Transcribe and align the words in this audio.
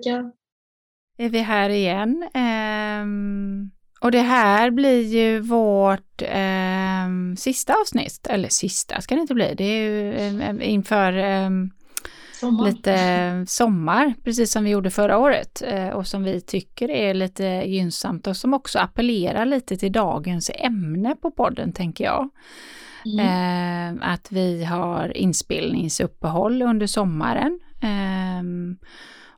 Ulrika! 0.00 0.32
Är 1.18 1.28
vi 1.28 1.38
här 1.38 1.70
igen. 1.70 2.28
Um, 2.34 3.70
och 4.00 4.12
det 4.12 4.20
här 4.20 4.70
blir 4.70 5.02
ju 5.02 5.40
vårt 5.40 6.22
um, 6.22 7.36
sista 7.36 7.74
avsnitt, 7.80 8.26
eller 8.26 8.48
sista 8.48 9.00
ska 9.00 9.14
det 9.14 9.20
inte 9.20 9.34
bli, 9.34 9.54
det 9.54 9.64
är 9.64 9.82
ju 9.82 10.28
um, 10.48 10.62
inför 10.62 11.12
sommar. 12.32 12.64
lite 12.64 13.44
sommar, 13.48 14.14
precis 14.24 14.52
som 14.52 14.64
vi 14.64 14.70
gjorde 14.70 14.90
förra 14.90 15.18
året 15.18 15.62
uh, 15.72 15.88
och 15.88 16.06
som 16.06 16.22
vi 16.22 16.40
tycker 16.40 16.90
är 16.90 17.14
lite 17.14 17.44
gynnsamt 17.44 18.26
och 18.26 18.36
som 18.36 18.54
också 18.54 18.78
appellerar 18.78 19.46
lite 19.46 19.76
till 19.76 19.92
dagens 19.92 20.50
ämne 20.54 21.16
på 21.22 21.30
podden 21.30 21.72
tänker 21.72 22.04
jag. 22.04 22.28
Mm. 23.04 23.98
Att 24.02 24.32
vi 24.32 24.64
har 24.64 25.16
inspelningsuppehåll 25.16 26.62
under 26.62 26.86
sommaren. 26.86 27.60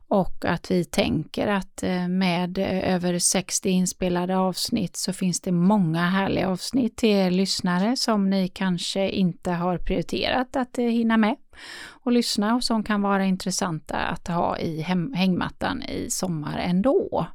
Och 0.07 0.45
att 0.45 0.71
vi 0.71 0.85
tänker 0.85 1.47
att 1.47 1.83
eh, 1.83 2.07
med 2.07 2.57
eh, 2.57 2.93
över 2.93 3.19
60 3.19 3.69
inspelade 3.69 4.37
avsnitt 4.37 4.97
så 4.97 5.13
finns 5.13 5.41
det 5.41 5.51
många 5.51 6.09
härliga 6.09 6.49
avsnitt 6.49 6.97
till 6.97 7.09
er 7.09 7.31
lyssnare 7.31 7.97
som 7.97 8.29
ni 8.29 8.47
kanske 8.47 9.09
inte 9.09 9.51
har 9.51 9.77
prioriterat 9.77 10.55
att 10.55 10.77
eh, 10.77 10.85
hinna 10.85 11.17
med 11.17 11.35
och 11.85 12.11
lyssna 12.11 12.55
och 12.55 12.63
som 12.63 12.83
kan 12.83 13.01
vara 13.01 13.25
intressanta 13.25 13.97
att 13.97 14.27
ha 14.27 14.57
i 14.57 14.81
hängmattan 15.15 15.83
i 15.83 16.09
sommar 16.09 16.57
ändå. 16.57 17.27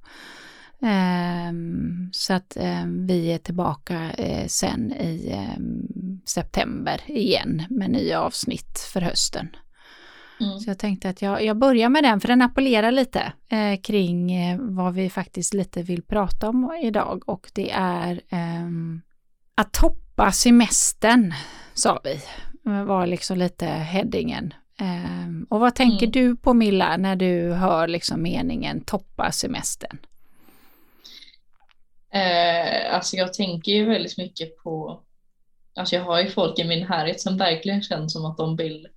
Ehm, 0.83 2.11
så 2.13 2.33
att 2.33 2.57
ehm, 2.57 3.07
vi 3.07 3.33
är 3.33 3.39
tillbaka 3.39 4.11
sen 4.47 4.93
i 4.93 5.31
ehm, 5.33 6.21
september 6.25 7.01
igen 7.07 7.63
med 7.71 7.91
nya 7.91 8.21
avsnitt 8.21 8.89
för 8.93 9.01
hösten. 9.01 9.49
Mm. 10.41 10.59
Så 10.59 10.71
jag 10.71 10.79
tänkte 10.79 11.09
att 11.09 11.23
jag, 11.23 11.45
jag 11.45 11.57
börjar 11.57 11.89
med 11.89 12.05
den, 12.05 12.21
för 12.21 12.29
den 12.29 12.43
appellerar 12.43 12.91
lite 12.91 13.33
eh, 13.49 13.81
kring 13.81 14.33
eh, 14.33 14.59
vad 14.61 14.95
vi 14.95 15.11
faktiskt 15.11 15.55
lite 15.55 15.83
vill 15.83 16.03
prata 16.03 16.49
om 16.49 16.79
idag 16.83 17.23
och 17.29 17.51
det 17.55 17.71
är 17.71 18.21
eh, 18.29 18.69
att 19.55 19.73
toppa 19.73 20.33
semestern, 20.33 21.35
sa 21.75 22.01
vi, 22.05 22.21
var 22.85 23.07
liksom 23.07 23.39
lite 23.39 23.67
headingen. 23.67 24.55
Eh, 24.81 25.47
och 25.49 25.61
vad 25.61 25.75
tänker 25.75 26.07
mm. 26.07 26.11
du 26.11 26.37
på 26.37 26.55
Milla 26.55 26.97
när 26.97 27.17
du 27.17 27.53
hör 27.53 27.89
liksom 27.89 28.23
meningen 28.23 28.81
toppa 28.81 29.33
semestern? 29.33 29.99
Eh, 32.13 32.95
alltså 32.95 33.17
jag 33.17 33.33
tänker 33.33 33.73
ju 33.73 33.85
väldigt 33.85 34.19
mycket 34.19 34.57
på, 34.57 35.01
alltså 35.75 35.97
jag 35.97 36.03
har 36.03 36.21
ju 36.23 36.31
folk 36.31 36.59
i 36.59 36.65
min 36.65 36.87
närhet 36.89 37.21
som 37.21 37.37
verkligen 37.37 37.83
känns 37.83 38.13
som 38.13 38.25
att 38.25 38.37
de 38.37 38.57
vill 38.57 38.89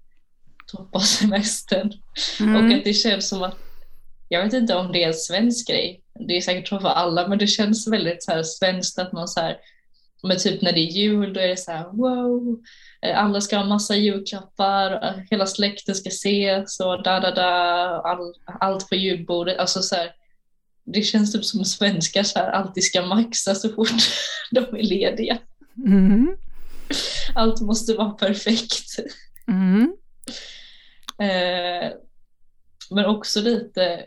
toppa 0.72 1.00
semestern. 1.00 1.94
Mm. 2.40 2.56
Och 2.56 2.78
att 2.78 2.84
det 2.84 2.94
känns 2.94 3.30
som 3.30 3.44
att, 3.44 3.58
jag 4.30 4.44
vet 4.44 4.54
inte 4.54 4.76
om 4.76 4.92
det 4.92 5.04
är 5.04 5.08
en 5.08 5.14
svensk 5.14 5.68
grej, 5.68 6.02
det 6.28 6.38
är 6.38 6.42
säkert 6.42 6.68
så 6.68 6.80
för 6.80 6.90
alla, 6.90 7.28
men 7.28 7.38
det 7.38 7.48
känns 7.48 7.88
väldigt 7.88 8.24
så 8.24 8.32
här 8.32 8.44
svenskt 8.44 9.00
att 9.00 9.12
man 9.12 9.28
så 9.28 9.40
här, 9.40 9.58
men 10.24 10.38
typ 10.38 10.62
när 10.62 10.72
det 10.72 10.80
är 10.80 10.92
jul 10.92 11.34
då 11.34 11.40
är 11.40 11.48
det 11.48 11.58
så 11.58 11.72
här 11.72 11.90
wow, 11.92 12.60
eh, 13.02 13.24
alla 13.24 13.42
ska 13.42 13.58
ha 13.58 13.66
massa 13.66 13.96
julklappar, 13.96 15.14
hela 15.30 15.46
släkten 15.46 15.96
ska 15.96 16.10
ses 16.10 16.80
och 16.80 17.04
da 17.04 17.20
da 17.20 17.32
da, 17.32 17.52
all, 18.06 18.34
allt 18.60 18.90
på 18.90 18.96
julbordet, 18.96 19.58
alltså 19.58 19.82
så 19.82 19.96
här, 19.96 20.12
det 20.84 21.02
känns 21.02 21.34
typ 21.34 21.46
som 21.46 21.66
svenskar 21.66 22.24
så 22.24 22.40
här, 22.40 22.52
alltid 22.52 22.84
ska 22.84 23.02
maxa 23.02 23.56
så 23.56 23.70
fort 23.70 23.90
de 24.52 24.60
är 24.60 24.84
lediga. 24.84 25.38
Mm. 25.78 26.38
Allt 27.36 27.62
måste 27.62 27.94
vara 27.94 28.10
perfekt. 28.10 29.00
Mm. 29.48 29.96
Eh, 31.22 31.92
men 32.90 33.06
också 33.06 33.42
lite, 33.42 34.06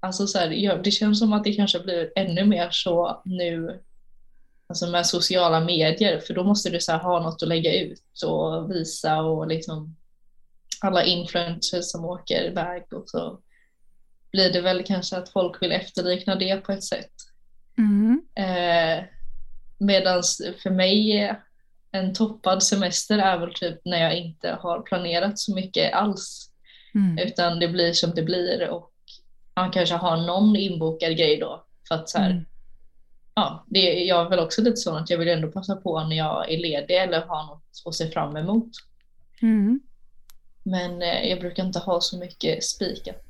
alltså 0.00 0.26
så 0.26 0.38
här, 0.38 0.50
ja, 0.50 0.76
det 0.76 0.90
känns 0.90 1.18
som 1.18 1.32
att 1.32 1.44
det 1.44 1.52
kanske 1.52 1.80
blir 1.80 2.12
ännu 2.16 2.44
mer 2.44 2.68
så 2.70 3.22
nu, 3.24 3.80
alltså 4.66 4.86
med 4.86 5.06
sociala 5.06 5.60
medier, 5.60 6.20
för 6.20 6.34
då 6.34 6.44
måste 6.44 6.70
du 6.70 6.80
så 6.80 6.92
ha 6.92 7.20
något 7.20 7.42
att 7.42 7.48
lägga 7.48 7.80
ut 7.80 8.22
och 8.26 8.70
visa 8.70 9.20
och 9.20 9.46
liksom 9.46 9.96
alla 10.80 11.04
influencers 11.04 11.84
som 11.84 12.04
åker 12.04 12.44
iväg 12.44 12.92
och 12.92 13.08
så 13.10 13.40
blir 14.32 14.52
det 14.52 14.60
väl 14.60 14.84
kanske 14.84 15.16
att 15.16 15.28
folk 15.28 15.62
vill 15.62 15.72
efterlikna 15.72 16.34
det 16.34 16.56
på 16.56 16.72
ett 16.72 16.84
sätt. 16.84 17.12
Mm. 17.78 18.22
Eh, 18.34 19.04
Medan 19.82 20.22
för 20.62 20.70
mig 20.70 21.28
en 21.92 22.14
toppad 22.14 22.62
semester 22.62 23.18
är 23.18 23.38
väl 23.38 23.54
typ 23.54 23.80
när 23.84 24.02
jag 24.02 24.16
inte 24.16 24.50
har 24.60 24.80
planerat 24.80 25.38
så 25.38 25.54
mycket 25.54 25.94
alls. 25.94 26.50
Mm. 26.94 27.18
Utan 27.18 27.58
det 27.58 27.68
blir 27.68 27.92
som 27.92 28.10
det 28.14 28.22
blir 28.22 28.68
och 28.68 28.92
man 29.56 29.70
kanske 29.70 29.94
har 29.94 30.16
någon 30.16 30.56
inbokad 30.56 31.16
grej 31.16 31.36
då. 31.36 31.64
För 31.88 31.94
att 31.94 32.08
så 32.08 32.18
här, 32.18 32.30
mm. 32.30 32.44
ja, 33.34 33.64
det, 33.66 34.04
jag 34.04 34.26
är 34.26 34.30
väl 34.30 34.38
också 34.38 34.62
lite 34.62 34.76
sån 34.76 34.96
att 34.96 35.10
jag 35.10 35.18
vill 35.18 35.28
ändå 35.28 35.48
passa 35.48 35.76
på 35.76 36.04
när 36.04 36.16
jag 36.16 36.52
är 36.52 36.58
ledig 36.58 36.96
eller 36.96 37.20
har 37.20 37.46
något 37.46 37.82
att 37.86 37.94
se 37.94 38.10
fram 38.10 38.36
emot. 38.36 38.70
Mm. 39.42 39.80
Men 40.62 41.02
eh, 41.02 41.28
jag 41.28 41.40
brukar 41.40 41.64
inte 41.64 41.78
ha 41.78 42.00
så 42.00 42.18
mycket 42.18 42.64
spikat. 42.64 43.24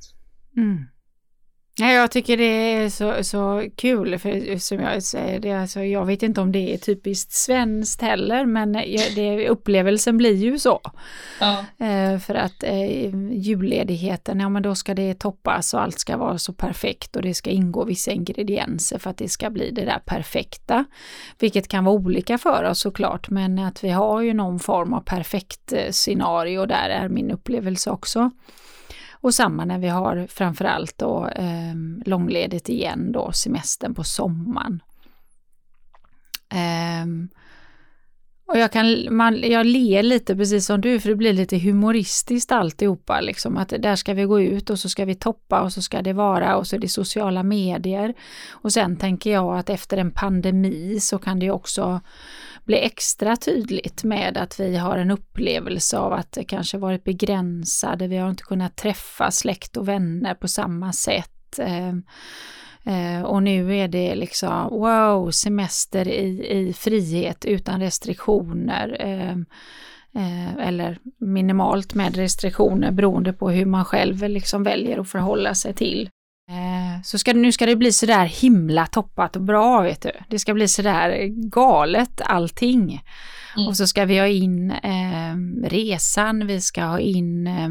Ja, 1.81 1.91
jag 1.91 2.11
tycker 2.11 2.37
det 2.37 2.43
är 2.43 2.89
så, 2.89 3.23
så 3.23 3.69
kul, 3.75 4.19
för 4.19 4.57
som 4.57 4.79
jag 4.79 5.03
säger, 5.03 5.39
det, 5.39 5.51
alltså, 5.51 5.83
jag 5.83 6.05
vet 6.05 6.23
inte 6.23 6.41
om 6.41 6.51
det 6.51 6.73
är 6.73 6.77
typiskt 6.77 7.31
svenskt 7.31 8.01
heller, 8.01 8.45
men 8.45 8.73
det, 9.15 9.49
upplevelsen 9.49 10.17
blir 10.17 10.35
ju 10.35 10.59
så. 10.59 10.81
Ja. 11.39 11.65
Eh, 11.85 12.19
för 12.19 12.35
att 12.35 12.63
eh, 12.63 13.15
julledigheten, 13.31 14.39
ja 14.39 14.49
men 14.49 14.63
då 14.63 14.75
ska 14.75 14.93
det 14.93 15.13
toppas 15.13 15.73
och 15.73 15.81
allt 15.81 15.99
ska 15.99 16.17
vara 16.17 16.37
så 16.37 16.53
perfekt 16.53 17.15
och 17.15 17.21
det 17.21 17.33
ska 17.33 17.49
ingå 17.49 17.83
vissa 17.83 18.11
ingredienser 18.11 18.99
för 18.99 19.09
att 19.09 19.17
det 19.17 19.29
ska 19.29 19.49
bli 19.49 19.71
det 19.71 19.85
där 19.85 19.99
perfekta. 20.05 20.85
Vilket 21.39 21.67
kan 21.67 21.85
vara 21.85 21.95
olika 21.95 22.37
för 22.37 22.63
oss 22.63 22.79
såklart, 22.79 23.29
men 23.29 23.59
att 23.59 23.83
vi 23.83 23.89
har 23.89 24.21
ju 24.21 24.33
någon 24.33 24.59
form 24.59 24.93
av 24.93 25.01
perfekt 25.01 25.73
eh, 25.73 25.91
scenario 25.91 26.65
där 26.65 26.89
är 26.89 27.09
min 27.09 27.31
upplevelse 27.31 27.91
också. 27.91 28.31
Och 29.21 29.33
samma 29.33 29.65
när 29.65 29.79
vi 29.79 29.87
har 29.87 30.27
framförallt 30.29 30.97
då 30.97 31.27
eh, 31.27 31.75
långledigt 32.05 32.69
igen 32.69 33.11
då, 33.11 33.31
semestern 33.31 33.95
på 33.95 34.03
sommaren. 34.03 34.83
Eh, 36.49 37.05
och 38.51 38.57
jag, 38.57 38.71
kan, 38.71 39.15
man, 39.15 39.41
jag 39.41 39.65
ler 39.65 40.03
lite 40.03 40.35
precis 40.35 40.65
som 40.65 40.81
du, 40.81 40.99
för 40.99 41.09
det 41.09 41.15
blir 41.15 41.33
lite 41.33 41.57
humoristiskt 41.57 42.51
alltihopa. 42.51 43.21
Liksom, 43.21 43.57
att 43.57 43.73
där 43.79 43.95
ska 43.95 44.13
vi 44.13 44.23
gå 44.23 44.41
ut 44.41 44.69
och 44.69 44.79
så 44.79 44.89
ska 44.89 45.05
vi 45.05 45.15
toppa 45.15 45.61
och 45.61 45.73
så 45.73 45.81
ska 45.81 46.01
det 46.01 46.13
vara 46.13 46.57
och 46.57 46.67
så 46.67 46.75
är 46.75 46.79
det 46.79 46.87
sociala 46.87 47.43
medier. 47.43 48.13
Och 48.51 48.73
sen 48.73 48.97
tänker 48.97 49.31
jag 49.31 49.57
att 49.57 49.69
efter 49.69 49.97
en 49.97 50.11
pandemi 50.11 50.99
så 50.99 51.17
kan 51.17 51.39
det 51.39 51.51
också 51.51 52.01
bli 52.63 52.77
extra 52.77 53.35
tydligt 53.35 54.03
med 54.03 54.37
att 54.37 54.59
vi 54.59 54.77
har 54.77 54.97
en 54.97 55.11
upplevelse 55.11 55.97
av 55.97 56.13
att 56.13 56.31
det 56.31 56.43
kanske 56.43 56.77
varit 56.77 57.03
begränsade, 57.03 58.07
vi 58.07 58.17
har 58.17 58.29
inte 58.29 58.43
kunnat 58.43 58.75
träffa 58.75 59.31
släkt 59.31 59.77
och 59.77 59.87
vänner 59.87 60.33
på 60.33 60.47
samma 60.47 60.93
sätt. 60.93 61.59
Eh, 61.59 61.93
Eh, 62.85 63.21
och 63.21 63.43
nu 63.43 63.77
är 63.77 63.87
det 63.87 64.15
liksom 64.15 64.69
wow, 64.69 65.31
semester 65.31 66.07
i, 66.07 66.47
i 66.51 66.73
frihet 66.73 67.45
utan 67.45 67.79
restriktioner. 67.79 68.97
Ehm, 68.99 69.45
eh, 70.15 70.67
eller 70.67 70.97
minimalt 71.19 71.93
med 71.93 72.15
restriktioner 72.15 72.91
beroende 72.91 73.33
på 73.33 73.49
hur 73.49 73.65
man 73.65 73.85
själv 73.85 74.29
liksom 74.29 74.63
väljer 74.63 74.99
att 74.99 75.09
förhålla 75.09 75.55
sig 75.55 75.73
till. 75.73 76.09
Eh, 76.49 77.01
så 77.03 77.17
ska, 77.17 77.33
nu 77.33 77.51
ska 77.51 77.65
det 77.65 77.75
bli 77.75 77.91
sådär 77.91 78.25
himla 78.25 78.85
toppat 78.85 79.35
och 79.35 79.41
bra 79.41 79.81
vet 79.81 80.01
du. 80.01 80.11
Det 80.29 80.39
ska 80.39 80.53
bli 80.53 80.67
sådär 80.67 81.25
galet 81.49 82.21
allting. 82.25 83.01
Mm. 83.55 83.67
Och 83.67 83.77
så 83.77 83.87
ska 83.87 84.05
vi 84.05 84.19
ha 84.19 84.27
in 84.27 84.71
eh, 84.71 85.35
resan, 85.63 86.47
vi 86.47 86.61
ska 86.61 86.83
ha 86.83 86.99
in 86.99 87.47
eh, 87.47 87.69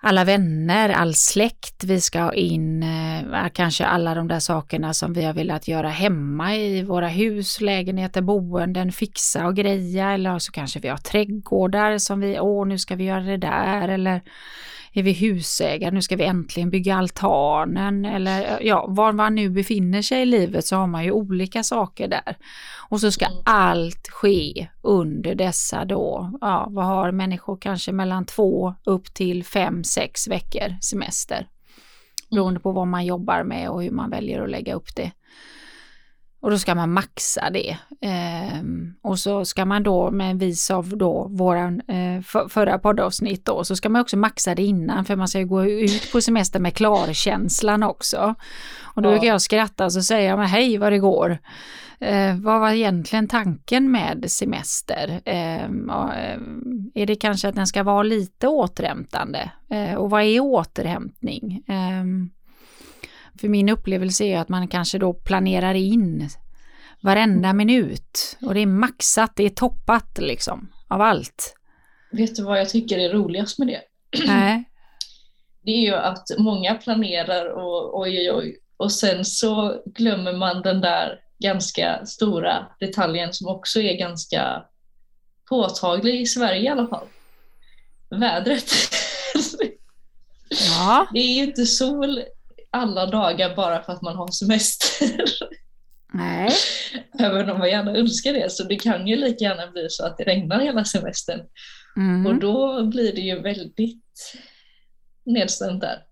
alla 0.00 0.24
vänner, 0.24 0.88
all 0.88 1.14
släkt, 1.14 1.84
vi 1.84 2.00
ska 2.00 2.20
ha 2.20 2.34
in 2.34 2.82
eh, 2.82 3.48
kanske 3.52 3.86
alla 3.86 4.14
de 4.14 4.28
där 4.28 4.38
sakerna 4.38 4.94
som 4.94 5.12
vi 5.12 5.24
har 5.24 5.34
velat 5.34 5.68
göra 5.68 5.88
hemma 5.88 6.56
i 6.56 6.82
våra 6.82 7.08
hus, 7.08 7.60
lägenheter, 7.60 8.20
boenden, 8.20 8.92
fixa 8.92 9.46
och 9.46 9.56
greja. 9.56 10.10
Eller 10.10 10.38
så 10.38 10.52
kanske 10.52 10.80
vi 10.80 10.88
har 10.88 10.96
trädgårdar 10.96 11.98
som 11.98 12.20
vi, 12.20 12.40
åh 12.40 12.66
nu 12.66 12.78
ska 12.78 12.96
vi 12.96 13.04
göra 13.04 13.20
det 13.20 13.36
där. 13.36 13.88
Eller 13.88 14.20
är 14.98 15.02
vi 15.02 15.12
husägare, 15.12 15.90
nu 15.90 16.02
ska 16.02 16.16
vi 16.16 16.24
äntligen 16.24 16.70
bygga 16.70 16.96
altanen 16.96 18.04
eller 18.04 18.62
ja, 18.62 18.86
var 18.88 19.12
man 19.12 19.34
nu 19.34 19.50
befinner 19.50 20.02
sig 20.02 20.22
i 20.22 20.26
livet 20.26 20.66
så 20.66 20.76
har 20.76 20.86
man 20.86 21.04
ju 21.04 21.10
olika 21.12 21.62
saker 21.62 22.08
där. 22.08 22.36
Och 22.88 23.00
så 23.00 23.12
ska 23.12 23.26
mm. 23.26 23.38
allt 23.44 24.08
ske 24.08 24.68
under 24.82 25.34
dessa 25.34 25.84
då, 25.84 26.32
ja, 26.40 26.66
vad 26.70 26.84
har 26.84 27.12
människor 27.12 27.56
kanske 27.60 27.92
mellan 27.92 28.24
två 28.24 28.74
upp 28.84 29.14
till 29.14 29.44
fem, 29.44 29.84
sex 29.84 30.28
veckor 30.28 30.80
semester. 30.80 31.48
Beroende 32.30 32.60
på 32.60 32.72
vad 32.72 32.86
man 32.86 33.06
jobbar 33.06 33.44
med 33.44 33.70
och 33.70 33.82
hur 33.82 33.90
man 33.90 34.10
väljer 34.10 34.42
att 34.42 34.50
lägga 34.50 34.74
upp 34.74 34.96
det. 34.96 35.12
Och 36.40 36.50
då 36.50 36.58
ska 36.58 36.74
man 36.74 36.92
maxa 36.92 37.50
det. 37.50 37.76
Eh, 38.00 38.62
och 39.02 39.18
så 39.18 39.44
ska 39.44 39.64
man 39.64 39.82
då 39.82 40.10
med 40.10 40.38
vis 40.38 40.70
av 40.70 40.96
då 40.96 41.28
våran 41.30 41.80
eh, 41.80 42.22
för, 42.22 42.48
förra 42.48 42.78
poddavsnitt 42.78 43.44
då, 43.44 43.64
så 43.64 43.76
ska 43.76 43.88
man 43.88 44.02
också 44.02 44.16
maxa 44.16 44.54
det 44.54 44.62
innan 44.62 45.04
för 45.04 45.16
man 45.16 45.28
ska 45.28 45.42
gå 45.42 45.64
ut 45.64 46.12
på 46.12 46.20
semester 46.20 46.60
med 46.60 46.74
klarkänslan 46.74 47.82
också. 47.82 48.34
Och 48.80 49.02
då 49.02 49.08
ja. 49.08 49.12
brukar 49.12 49.28
jag 49.28 49.42
skratta 49.42 49.84
och 49.84 49.92
så 49.92 50.02
säger 50.02 50.28
jag 50.28 50.38
men 50.38 50.48
hej 50.48 50.78
vad 50.78 50.92
det 50.92 50.98
går. 50.98 51.38
Eh, 52.00 52.36
vad 52.36 52.60
var 52.60 52.70
egentligen 52.70 53.28
tanken 53.28 53.90
med 53.90 54.24
semester? 54.30 55.20
Ehm, 55.24 55.90
eh, 55.90 56.38
är 57.02 57.06
det 57.06 57.16
kanske 57.16 57.48
att 57.48 57.54
den 57.54 57.66
ska 57.66 57.82
vara 57.82 58.02
lite 58.02 58.48
återhämtande? 58.48 59.50
Eh, 59.70 59.94
och 59.94 60.10
vad 60.10 60.22
är 60.22 60.40
återhämtning? 60.40 61.64
För 63.40 63.48
min 63.48 63.68
upplevelse 63.68 64.24
är 64.24 64.38
att 64.38 64.48
man 64.48 64.68
kanske 64.68 64.98
då 64.98 65.14
planerar 65.14 65.74
in 65.74 66.28
varenda 67.00 67.52
minut 67.52 68.36
och 68.42 68.54
det 68.54 68.60
är 68.60 68.66
maxat, 68.66 69.32
det 69.36 69.42
är 69.42 69.50
toppat 69.50 70.18
liksom 70.18 70.72
av 70.88 71.00
allt. 71.00 71.54
Vet 72.12 72.36
du 72.36 72.42
vad 72.42 72.60
jag 72.60 72.68
tycker 72.68 72.98
är 72.98 73.12
roligast 73.12 73.58
med 73.58 73.68
det? 73.68 73.82
Nej. 74.26 74.64
Det 75.62 75.70
är 75.70 75.80
ju 75.80 75.94
att 75.94 76.24
många 76.38 76.74
planerar 76.74 77.46
och 77.46 78.00
oj 78.00 78.18
oj 78.18 78.32
oj 78.32 78.58
och 78.76 78.92
sen 78.92 79.24
så 79.24 79.82
glömmer 79.86 80.32
man 80.32 80.62
den 80.62 80.80
där 80.80 81.20
ganska 81.38 82.06
stora 82.06 82.66
detaljen 82.80 83.32
som 83.32 83.48
också 83.48 83.80
är 83.80 83.98
ganska 83.98 84.64
påtaglig 85.48 86.20
i 86.20 86.26
Sverige 86.26 86.62
i 86.62 86.68
alla 86.68 86.86
fall. 86.86 87.06
Vädret. 88.10 88.70
Ja. 90.50 91.06
Det 91.12 91.18
är 91.18 91.34
ju 91.34 91.44
inte 91.44 91.66
sol 91.66 92.22
alla 92.70 93.06
dagar 93.06 93.56
bara 93.56 93.82
för 93.82 93.92
att 93.92 94.02
man 94.02 94.16
har 94.16 94.28
semester. 94.28 95.24
Nej. 96.12 96.50
Även 97.18 97.50
om 97.50 97.58
man 97.58 97.68
gärna 97.68 97.96
önskar 97.96 98.32
det 98.32 98.52
så 98.52 98.64
det 98.64 98.76
kan 98.76 99.06
ju 99.06 99.16
lika 99.16 99.44
gärna 99.44 99.66
bli 99.66 99.86
så 99.90 100.06
att 100.06 100.18
det 100.18 100.24
regnar 100.24 100.60
hela 100.60 100.84
semestern. 100.84 101.40
Mm. 101.96 102.26
Och 102.26 102.34
då 102.34 102.84
blir 102.84 103.12
det 103.12 103.20
ju 103.20 103.40
väldigt 103.40 104.32
nedstämt 105.24 105.80
där. 105.80 105.98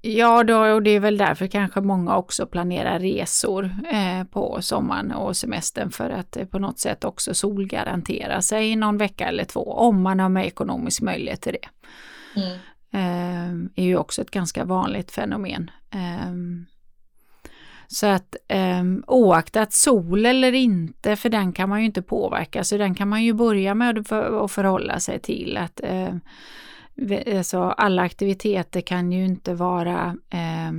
Ja, 0.00 0.44
då, 0.44 0.58
och 0.58 0.82
det 0.82 0.90
är 0.90 1.00
väl 1.00 1.18
därför 1.18 1.46
kanske 1.46 1.80
många 1.80 2.16
också 2.16 2.46
planerar 2.46 2.98
resor 2.98 3.64
eh, 3.92 4.24
på 4.24 4.62
sommaren 4.62 5.12
och 5.12 5.36
semestern 5.36 5.90
för 5.90 6.10
att 6.10 6.36
eh, 6.36 6.44
på 6.44 6.58
något 6.58 6.78
sätt 6.78 7.04
också 7.04 7.34
solgarantera 7.34 8.42
sig 8.42 8.76
någon 8.76 8.98
vecka 8.98 9.28
eller 9.28 9.44
två 9.44 9.60
om 9.60 10.02
man 10.02 10.20
har 10.20 10.28
med 10.28 10.46
ekonomisk 10.46 11.02
möjlighet 11.02 11.40
till 11.40 11.52
det. 11.52 11.68
Mm. 12.40 12.58
Eh, 12.90 13.50
är 13.74 13.84
ju 13.84 13.96
också 13.96 14.22
ett 14.22 14.30
ganska 14.30 14.64
vanligt 14.64 15.10
fenomen. 15.10 15.70
Eh, 15.90 16.32
så 17.88 18.06
att 18.06 18.36
eh, 18.48 18.84
oaktat 19.06 19.72
sol 19.72 20.26
eller 20.26 20.52
inte, 20.52 21.16
för 21.16 21.28
den 21.28 21.52
kan 21.52 21.68
man 21.68 21.80
ju 21.80 21.86
inte 21.86 22.02
påverka, 22.02 22.64
så 22.64 22.76
den 22.76 22.94
kan 22.94 23.08
man 23.08 23.24
ju 23.24 23.32
börja 23.32 23.74
med 23.74 23.98
att 23.98 24.08
förhålla 24.52 25.00
sig 25.00 25.18
till 25.18 25.56
att 25.56 25.80
eh, 25.84 26.14
alltså 27.36 27.60
alla 27.62 28.02
aktiviteter 28.02 28.80
kan 28.80 29.12
ju 29.12 29.24
inte 29.24 29.54
vara 29.54 30.16
eh, 30.30 30.72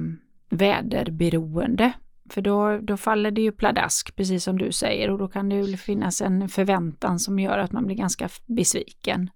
väderberoende. 0.50 1.91
För 2.29 2.41
då, 2.41 2.77
då 2.77 2.97
faller 2.97 3.31
det 3.31 3.41
ju 3.41 3.51
pladask, 3.51 4.15
precis 4.15 4.44
som 4.44 4.57
du 4.57 4.71
säger, 4.71 5.09
och 5.09 5.17
då 5.17 5.27
kan 5.27 5.50
det 5.50 5.56
ju 5.56 5.77
finnas 5.77 6.21
en 6.21 6.50
förväntan 6.50 7.19
som 7.19 7.39
gör 7.39 7.57
att 7.57 7.71
man 7.71 7.85
blir 7.85 7.95
ganska 7.95 8.29
besviken. 8.45 9.29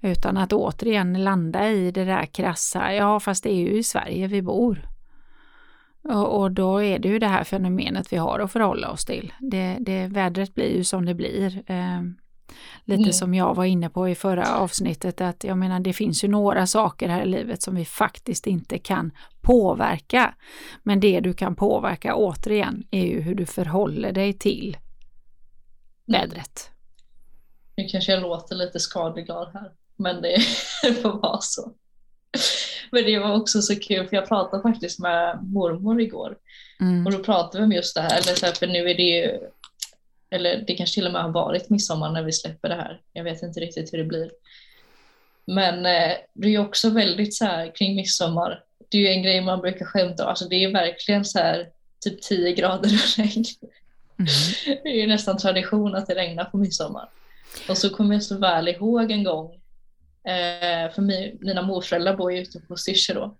Utan 0.00 0.36
att 0.36 0.52
återigen 0.52 1.24
landa 1.24 1.70
i 1.70 1.90
det 1.90 2.04
där 2.04 2.26
krassa, 2.26 2.94
ja 2.94 3.20
fast 3.20 3.42
det 3.42 3.50
är 3.50 3.60
ju 3.60 3.78
i 3.78 3.82
Sverige 3.82 4.26
vi 4.26 4.42
bor. 4.42 4.88
Och, 6.02 6.40
och, 6.40 6.50
då 6.50 6.82
är 6.82 6.98
det 6.98 7.08
ju 7.08 7.18
det 7.18 7.26
här 7.26 7.44
fenomenet 7.44 8.12
vi 8.12 8.16
har 8.16 8.38
att 8.38 8.52
förhålla 8.52 8.90
oss 8.90 9.04
till. 9.04 9.32
Det, 9.38 9.76
det, 9.80 10.06
vädret 10.06 10.54
blir 10.54 10.76
ju 10.76 10.84
som 10.84 11.06
det 11.06 11.14
blir. 11.14 11.62
Eh, 11.66 12.00
lite 12.84 13.02
mm. 13.02 13.12
som 13.12 13.34
jag 13.34 13.54
var 13.54 13.64
inne 13.64 13.90
på 13.90 14.08
i 14.08 14.14
förra 14.14 14.56
avsnittet, 14.56 15.20
att 15.20 15.44
jag 15.44 15.58
menar 15.58 15.80
det 15.80 15.92
finns 15.92 16.24
ju 16.24 16.28
några 16.28 16.66
saker 16.66 17.08
här 17.08 17.22
i 17.22 17.28
livet 17.28 17.62
som 17.62 17.74
vi 17.74 17.84
faktiskt 17.84 18.46
inte 18.46 18.78
kan 18.78 19.10
påverka. 19.40 20.34
Men 20.82 21.00
det 21.00 21.20
du 21.20 21.34
kan 21.34 21.54
påverka 21.54 22.14
återigen 22.14 22.86
är 22.90 23.06
ju 23.06 23.20
hur 23.20 23.34
du 23.34 23.46
förhåller 23.46 24.12
dig 24.12 24.32
till 24.32 24.76
mm. 26.08 26.20
vädret. 26.20 26.70
Nu 27.76 27.84
kanske 27.88 28.12
jag 28.12 28.22
låter 28.22 28.56
lite 28.56 28.80
skadeglad 28.80 29.50
här, 29.52 29.72
men 30.00 30.22
det 30.22 30.40
får 31.02 31.20
vara 31.20 31.40
så. 31.40 31.72
Men 32.90 33.04
det 33.04 33.18
var 33.18 33.36
också 33.36 33.62
så 33.62 33.80
kul 33.80 34.08
för 34.08 34.16
jag 34.16 34.28
pratade 34.28 34.62
faktiskt 34.62 34.98
med 34.98 35.38
mormor 35.42 36.00
igår 36.00 36.36
mm. 36.80 37.06
och 37.06 37.12
då 37.12 37.18
pratade 37.18 37.58
vi 37.58 37.64
om 37.64 37.72
just 37.72 37.94
det 37.94 38.00
här, 38.00 38.12
eller 38.12 38.34
så 38.34 38.46
här, 38.46 38.52
för 38.52 38.66
nu 38.66 38.90
är 38.90 38.94
det 38.94 39.02
ju 39.02 39.40
eller 40.30 40.64
det 40.66 40.74
kanske 40.74 40.94
till 40.94 41.06
och 41.06 41.12
med 41.12 41.22
har 41.22 41.30
varit 41.30 41.70
midsommar 41.70 42.12
när 42.12 42.22
vi 42.22 42.32
släpper 42.32 42.68
det 42.68 42.74
här. 42.74 43.00
Jag 43.12 43.24
vet 43.24 43.42
inte 43.42 43.60
riktigt 43.60 43.92
hur 43.92 43.98
det 43.98 44.04
blir. 44.04 44.30
Men 45.46 45.86
eh, 45.86 46.16
det 46.34 46.54
är 46.54 46.58
också 46.58 46.90
väldigt 46.90 47.34
så 47.34 47.44
här 47.44 47.74
kring 47.74 47.96
midsommar. 47.96 48.62
Det 48.90 48.98
är 48.98 49.00
ju 49.02 49.08
en 49.08 49.22
grej 49.22 49.40
man 49.40 49.60
brukar 49.60 49.86
skämta 49.86 50.22
om. 50.22 50.28
Alltså 50.28 50.44
det 50.44 50.64
är 50.64 50.72
verkligen 50.72 51.24
så 51.24 51.38
här 51.38 51.68
typ 52.04 52.22
10 52.22 52.52
grader 52.52 52.88
och 52.88 53.18
regn. 53.18 53.44
Mm. 54.18 54.32
Det 54.82 54.88
är 54.88 55.00
ju 55.00 55.06
nästan 55.06 55.38
tradition 55.38 55.94
att 55.94 56.06
det 56.06 56.14
regnar 56.14 56.44
på 56.44 56.56
midsommar. 56.56 57.08
Och 57.68 57.78
så 57.78 57.90
kommer 57.90 58.14
jag 58.14 58.22
så 58.22 58.38
väl 58.38 58.68
ihåg 58.68 59.10
en 59.10 59.24
gång, 59.24 59.59
eh, 60.24 60.92
för 60.94 61.02
mi, 61.02 61.38
mina 61.40 61.62
morföräldrar 61.62 62.16
bor 62.16 62.32
ju 62.32 62.40
ute 62.40 62.60
på 62.60 62.76
Styrsö 62.76 63.14
då. 63.14 63.36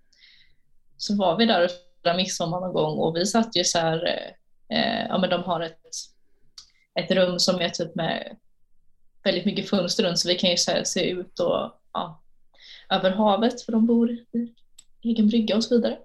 Så 0.97 1.15
var 1.15 1.37
vi 1.37 1.45
där 1.45 1.65
och 1.65 1.71
firade 2.03 2.17
midsommar 2.17 2.59
någon 2.59 2.73
gång 2.73 2.97
och 2.97 3.15
vi 3.15 3.25
satt 3.25 3.55
ju 3.55 3.63
så 3.63 3.79
här, 3.79 4.07
eh, 4.07 4.77
eh, 4.77 5.07
ja 5.09 5.17
men 5.17 5.29
de 5.29 5.43
har 5.43 5.61
ett 5.61 5.81
ett 6.99 7.11
rum 7.11 7.39
som 7.39 7.61
är 7.61 7.69
typ 7.69 7.95
med 7.95 8.37
väldigt 9.23 9.45
mycket 9.45 9.69
fönster 9.69 10.03
runt 10.03 10.19
så 10.19 10.27
vi 10.27 10.35
kan 10.35 10.49
ju 10.49 10.57
så 10.57 10.71
se 10.83 11.09
ut 11.09 11.39
och, 11.39 11.81
ja, 11.93 12.23
över 12.89 13.11
havet 13.11 13.61
för 13.61 13.71
de 13.71 13.85
bor 13.85 14.11
i 14.11 14.53
egen 15.03 15.27
brygga 15.27 15.55
och 15.55 15.63
så 15.63 15.75
vidare. 15.75 15.97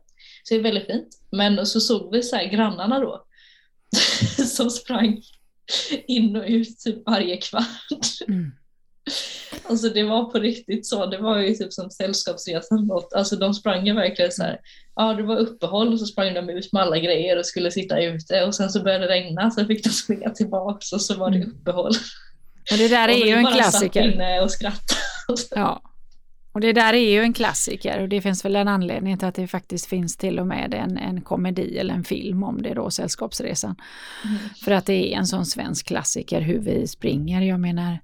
Så 0.43 0.55
det 0.55 0.61
är 0.61 0.63
väldigt 0.63 0.87
fint. 0.87 1.09
Men 1.31 1.67
så 1.67 1.81
såg 1.81 2.13
vi 2.13 2.23
så 2.23 2.37
grannarna 2.51 3.01
då 3.01 3.27
som 4.47 4.71
sprang 4.71 5.23
in 6.07 6.37
och 6.37 6.45
ut 6.47 6.79
typ 6.79 7.07
varje 7.07 7.37
kvart. 7.37 7.91
Mm. 8.29 8.53
Alltså 9.69 9.89
det 9.89 10.03
var 10.03 10.25
på 10.25 10.39
riktigt 10.39 10.87
så, 10.87 11.07
det 11.07 11.19
var 11.19 11.39
ju 11.39 11.55
typ 11.55 11.73
som 11.73 11.91
sällskapsresan. 11.91 12.91
Alltså 13.17 13.37
de 13.37 13.55
sprang 13.55 13.87
ju 13.87 13.95
verkligen 13.95 14.33
så 14.33 14.43
här, 14.43 14.61
ja 14.97 15.15
det 15.15 15.23
var 15.23 15.37
uppehåll 15.37 15.93
och 15.93 15.99
så 15.99 16.07
sprang 16.07 16.35
de 16.35 16.51
ut 16.51 16.73
med 16.73 16.83
alla 16.83 16.99
grejer 16.99 17.39
och 17.39 17.47
skulle 17.47 17.71
sitta 17.71 18.01
ute 18.01 18.45
och 18.45 18.55
sen 18.55 18.71
så 18.71 18.83
började 18.83 19.07
det 19.07 19.13
regna 19.13 19.51
så 19.51 19.65
fick 19.65 19.85
de 19.85 19.91
springa 20.05 20.31
tillbaks 20.31 20.93
och 20.93 21.03
så 21.03 21.17
var 21.17 21.31
det 21.31 21.37
mm. 21.37 21.51
uppehåll. 21.51 21.93
Och 22.73 22.79
det 22.79 22.89
där 22.89 23.09
är 23.09 23.27
ju 23.27 23.33
en 23.33 23.47
klassiker. 23.47 24.09
Och 24.09 24.15
inne 24.15 24.41
och 24.41 24.51
skrattade. 24.51 25.01
Ja. 25.51 25.83
Och 26.57 26.61
det 26.61 26.73
där 26.73 26.93
är 26.93 27.11
ju 27.11 27.23
en 27.23 27.33
klassiker 27.33 28.03
och 28.03 28.09
det 28.09 28.21
finns 28.21 28.45
väl 28.45 28.57
en 28.57 28.69
anledning 28.69 29.19
till 29.19 29.29
att 29.29 29.35
det 29.35 29.47
faktiskt 29.47 29.87
finns 29.87 30.17
till 30.17 30.39
och 30.39 30.47
med 30.47 30.75
en, 30.75 30.99
en 30.99 31.21
komedi 31.21 31.79
eller 31.79 31.95
en 31.95 32.05
film 32.05 32.43
om 32.43 32.63
det 32.63 32.75
då, 32.75 32.91
Sällskapsresan. 32.91 33.77
Mm. 34.25 34.37
För 34.65 34.73
att 34.73 34.87
det 34.87 35.15
är 35.15 35.19
en 35.19 35.27
sån 35.27 35.47
svensk 35.47 35.87
klassiker 35.87 36.41
hur 36.41 36.59
vi 36.59 36.87
springer. 36.87 37.41
Jag 37.41 37.61
menar, 37.61 37.99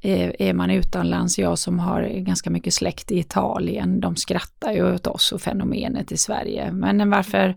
är, 0.00 0.42
är 0.42 0.52
man 0.52 0.70
utomlands, 0.70 1.38
jag 1.38 1.58
som 1.58 1.78
har 1.78 2.02
ganska 2.02 2.50
mycket 2.50 2.74
släkt 2.74 3.12
i 3.12 3.18
Italien, 3.18 4.00
de 4.00 4.16
skrattar 4.16 4.72
ju 4.72 4.94
åt 4.94 5.06
oss 5.06 5.32
och 5.32 5.42
fenomenet 5.42 6.12
i 6.12 6.16
Sverige. 6.16 6.72
Men 6.72 7.10
varför 7.10 7.56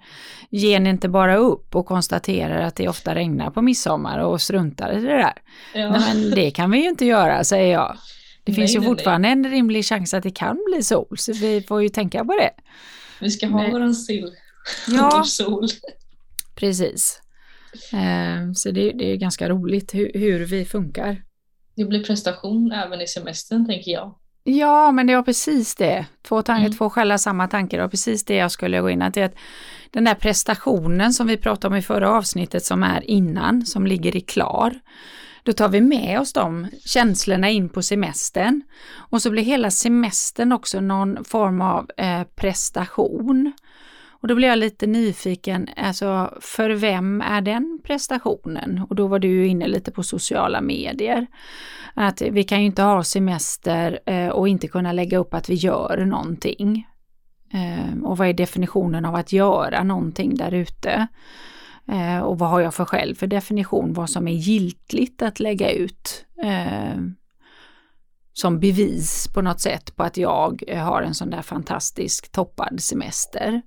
ger 0.49 0.79
ni 0.79 0.89
inte 0.89 1.09
bara 1.09 1.35
upp 1.35 1.75
och 1.75 1.85
konstaterar 1.85 2.61
att 2.61 2.75
det 2.75 2.87
ofta 2.87 3.15
regnar 3.15 3.51
på 3.51 3.61
midsommar 3.61 4.19
och 4.19 4.41
struntar 4.41 4.91
i 4.91 5.01
det 5.01 5.17
där? 5.17 5.33
Ja. 5.73 5.89
Nej, 5.89 6.01
men 6.15 6.31
det 6.31 6.51
kan 6.51 6.71
vi 6.71 6.77
ju 6.77 6.89
inte 6.89 7.05
göra, 7.05 7.43
säger 7.43 7.73
jag. 7.73 7.97
Det 8.45 8.51
nej, 8.51 8.55
finns 8.55 8.75
ju 8.75 8.79
nej, 8.79 8.89
fortfarande 8.89 9.35
nej. 9.35 9.37
en 9.37 9.51
rimlig 9.51 9.85
chans 9.85 10.13
att 10.13 10.23
det 10.23 10.31
kan 10.31 10.59
bli 10.71 10.83
sol, 10.83 11.17
så 11.17 11.33
vi 11.33 11.61
får 11.61 11.83
ju 11.83 11.89
tänka 11.89 12.25
på 12.25 12.33
det. 12.33 12.51
Vi 13.19 13.31
ska 13.31 13.47
ha 13.47 13.71
våran 13.71 13.95
sill 13.95 14.31
ja, 14.87 15.23
sol. 15.25 15.67
Precis. 16.55 17.21
Eh, 17.93 18.51
så 18.55 18.71
det, 18.71 18.91
det, 18.91 19.11
är 19.11 19.15
ganska 19.15 19.49
roligt 19.49 19.93
hur, 19.93 20.11
hur, 20.13 20.45
vi 20.45 20.65
funkar. 20.65 21.21
Det 21.75 21.85
blir 21.85 22.03
prestation 22.03 22.71
även 22.71 23.01
i 23.01 23.07
semestern 23.07 23.67
tänker 23.67 23.91
jag. 23.91 24.15
Ja, 24.43 24.91
men 24.91 25.07
det 25.07 25.15
var 25.15 25.23
precis 25.23 25.75
det. 25.75 26.05
Två, 26.27 26.41
tankar, 26.41 26.65
mm. 26.65 26.77
två 26.77 26.89
skälla 26.89 27.17
samma 27.17 27.47
tankar, 27.47 27.77
det 27.77 27.83
var 27.83 27.89
precis 27.89 28.25
det 28.25 28.35
jag 28.35 28.51
skulle 28.51 28.81
gå 28.81 28.89
in 28.89 29.01
att 29.01 29.13
Den 29.91 30.03
där 30.03 30.15
prestationen 30.15 31.13
som 31.13 31.27
vi 31.27 31.37
pratade 31.37 31.73
om 31.73 31.77
i 31.77 31.81
förra 31.81 32.11
avsnittet 32.11 32.65
som 32.65 32.83
är 32.83 33.09
innan, 33.09 33.65
som 33.65 33.87
ligger 33.87 34.15
i 34.15 34.21
klar. 34.21 34.79
Då 35.45 35.53
tar 35.53 35.69
vi 35.69 35.81
med 35.81 36.19
oss 36.19 36.33
de 36.33 36.67
känslorna 36.85 37.49
in 37.49 37.69
på 37.69 37.81
semestern 37.81 38.61
och 38.95 39.21
så 39.21 39.31
blir 39.31 39.43
hela 39.43 39.71
semestern 39.71 40.51
också 40.51 40.81
någon 40.81 41.23
form 41.23 41.61
av 41.61 41.89
eh, 41.97 42.23
prestation. 42.35 43.53
Och 44.09 44.27
då 44.27 44.35
blir 44.35 44.47
jag 44.47 44.57
lite 44.57 44.87
nyfiken, 44.87 45.69
alltså 45.77 46.37
för 46.41 46.69
vem 46.69 47.21
är 47.21 47.41
den 47.41 47.79
prestationen? 47.83 48.85
Och 48.89 48.95
då 48.95 49.07
var 49.07 49.19
du 49.19 49.27
ju 49.27 49.47
inne 49.47 49.67
lite 49.67 49.91
på 49.91 50.03
sociala 50.03 50.61
medier. 50.61 51.27
Att 51.93 52.21
vi 52.21 52.43
kan 52.43 52.59
ju 52.59 52.65
inte 52.65 52.81
ha 52.81 53.03
semester 53.03 53.99
eh, 54.05 54.27
och 54.27 54.47
inte 54.47 54.67
kunna 54.67 54.91
lägga 54.91 55.17
upp 55.17 55.33
att 55.33 55.49
vi 55.49 55.55
gör 55.55 56.05
någonting. 56.05 56.87
Eh, 57.53 58.03
och 58.03 58.17
vad 58.17 58.27
är 58.27 58.33
definitionen 58.33 59.05
av 59.05 59.15
att 59.15 59.31
göra 59.31 59.83
någonting 59.83 60.35
där 60.35 60.53
ute? 60.53 61.07
Eh, 61.87 62.19
och 62.19 62.39
vad 62.39 62.49
har 62.49 62.59
jag 62.59 62.73
för 62.73 62.85
själv 62.85 63.15
för 63.15 63.27
definition, 63.27 63.93
vad 63.93 64.09
som 64.09 64.27
är 64.27 64.33
giltligt 64.33 65.21
att 65.21 65.39
lägga 65.39 65.71
ut 65.71 66.25
eh, 66.43 67.01
som 68.33 68.59
bevis 68.59 69.27
på 69.33 69.41
något 69.41 69.61
sätt 69.61 69.95
på 69.95 70.03
att 70.03 70.17
jag 70.17 70.63
har 70.77 71.01
en 71.01 71.15
sån 71.15 71.29
där 71.29 71.41
fantastisk 71.41 72.31
toppad 72.31 72.81
semester. 72.81 73.61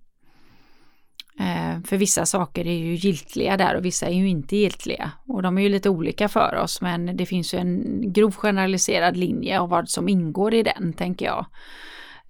Eh, 1.40 1.82
för 1.84 1.96
vissa 1.96 2.26
saker 2.26 2.66
är 2.66 2.78
ju 2.78 2.94
giltliga 2.94 3.56
där 3.56 3.76
och 3.76 3.84
vissa 3.84 4.06
är 4.06 4.12
ju 4.12 4.28
inte 4.28 4.56
giltliga. 4.56 5.10
Och 5.26 5.42
de 5.42 5.58
är 5.58 5.62
ju 5.62 5.68
lite 5.68 5.90
olika 5.90 6.28
för 6.28 6.56
oss 6.56 6.80
men 6.80 7.16
det 7.16 7.26
finns 7.26 7.54
ju 7.54 7.58
en 7.58 8.02
grov 8.12 8.34
generaliserad 8.34 9.16
linje 9.16 9.60
av 9.60 9.68
vad 9.68 9.88
som 9.88 10.08
ingår 10.08 10.54
i 10.54 10.62
den 10.62 10.92
tänker 10.92 11.26
jag. 11.26 11.46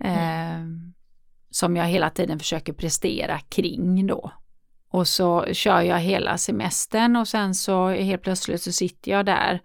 Mm. 0.01 0.95
Som 1.51 1.77
jag 1.77 1.85
hela 1.85 2.11
tiden 2.11 2.39
försöker 2.39 2.73
prestera 2.73 3.39
kring 3.39 4.07
då. 4.07 4.33
Och 4.91 5.09
så 5.09 5.45
kör 5.53 5.81
jag 5.81 5.99
hela 5.99 6.39
semestern 6.39 7.17
och 7.17 7.29
sen 7.29 7.55
så 7.55 7.89
helt 7.89 8.23
plötsligt 8.23 8.63
så 8.63 8.73
sitter 8.73 9.11
jag 9.11 9.27
där 9.27 9.61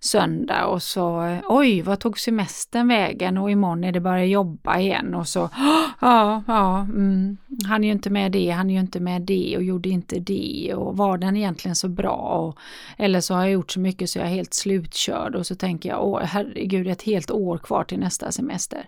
söndag 0.00 0.66
och 0.66 0.82
så 0.82 1.38
oj, 1.48 1.82
vad 1.82 2.00
tog 2.00 2.18
semestern 2.18 2.88
vägen? 2.88 3.38
Och 3.38 3.50
imorgon 3.50 3.84
är 3.84 3.92
det 3.92 4.00
bara 4.00 4.24
jobba 4.24 4.78
igen 4.78 5.14
och 5.14 5.28
så 5.28 5.50
ja, 6.00 6.42
ja, 6.46 6.80
mm, 6.80 7.36
han 7.66 7.84
är 7.84 7.88
ju 7.88 7.92
inte 7.92 8.10
med 8.10 8.32
det, 8.32 8.50
han 8.50 8.70
är 8.70 8.74
ju 8.74 8.80
inte 8.80 9.00
med 9.00 9.22
det 9.22 9.56
och 9.56 9.62
gjorde 9.62 9.88
inte 9.88 10.18
det 10.18 10.74
och 10.74 10.96
var 10.96 11.18
den 11.18 11.36
egentligen 11.36 11.76
så 11.76 11.88
bra? 11.88 12.16
Och, 12.16 12.58
eller 12.98 13.20
så 13.20 13.34
har 13.34 13.42
jag 13.42 13.52
gjort 13.52 13.72
så 13.72 13.80
mycket 13.80 14.10
så 14.10 14.18
jag 14.18 14.26
är 14.26 14.32
helt 14.32 14.54
slutkörd 14.54 15.34
och 15.34 15.46
så 15.46 15.54
tänker 15.54 15.88
jag 15.88 16.04
åh 16.04 16.20
herregud 16.22 16.88
ett 16.88 17.02
helt 17.02 17.30
år 17.30 17.58
kvar 17.58 17.84
till 17.84 17.98
nästa 17.98 18.32
semester. 18.32 18.86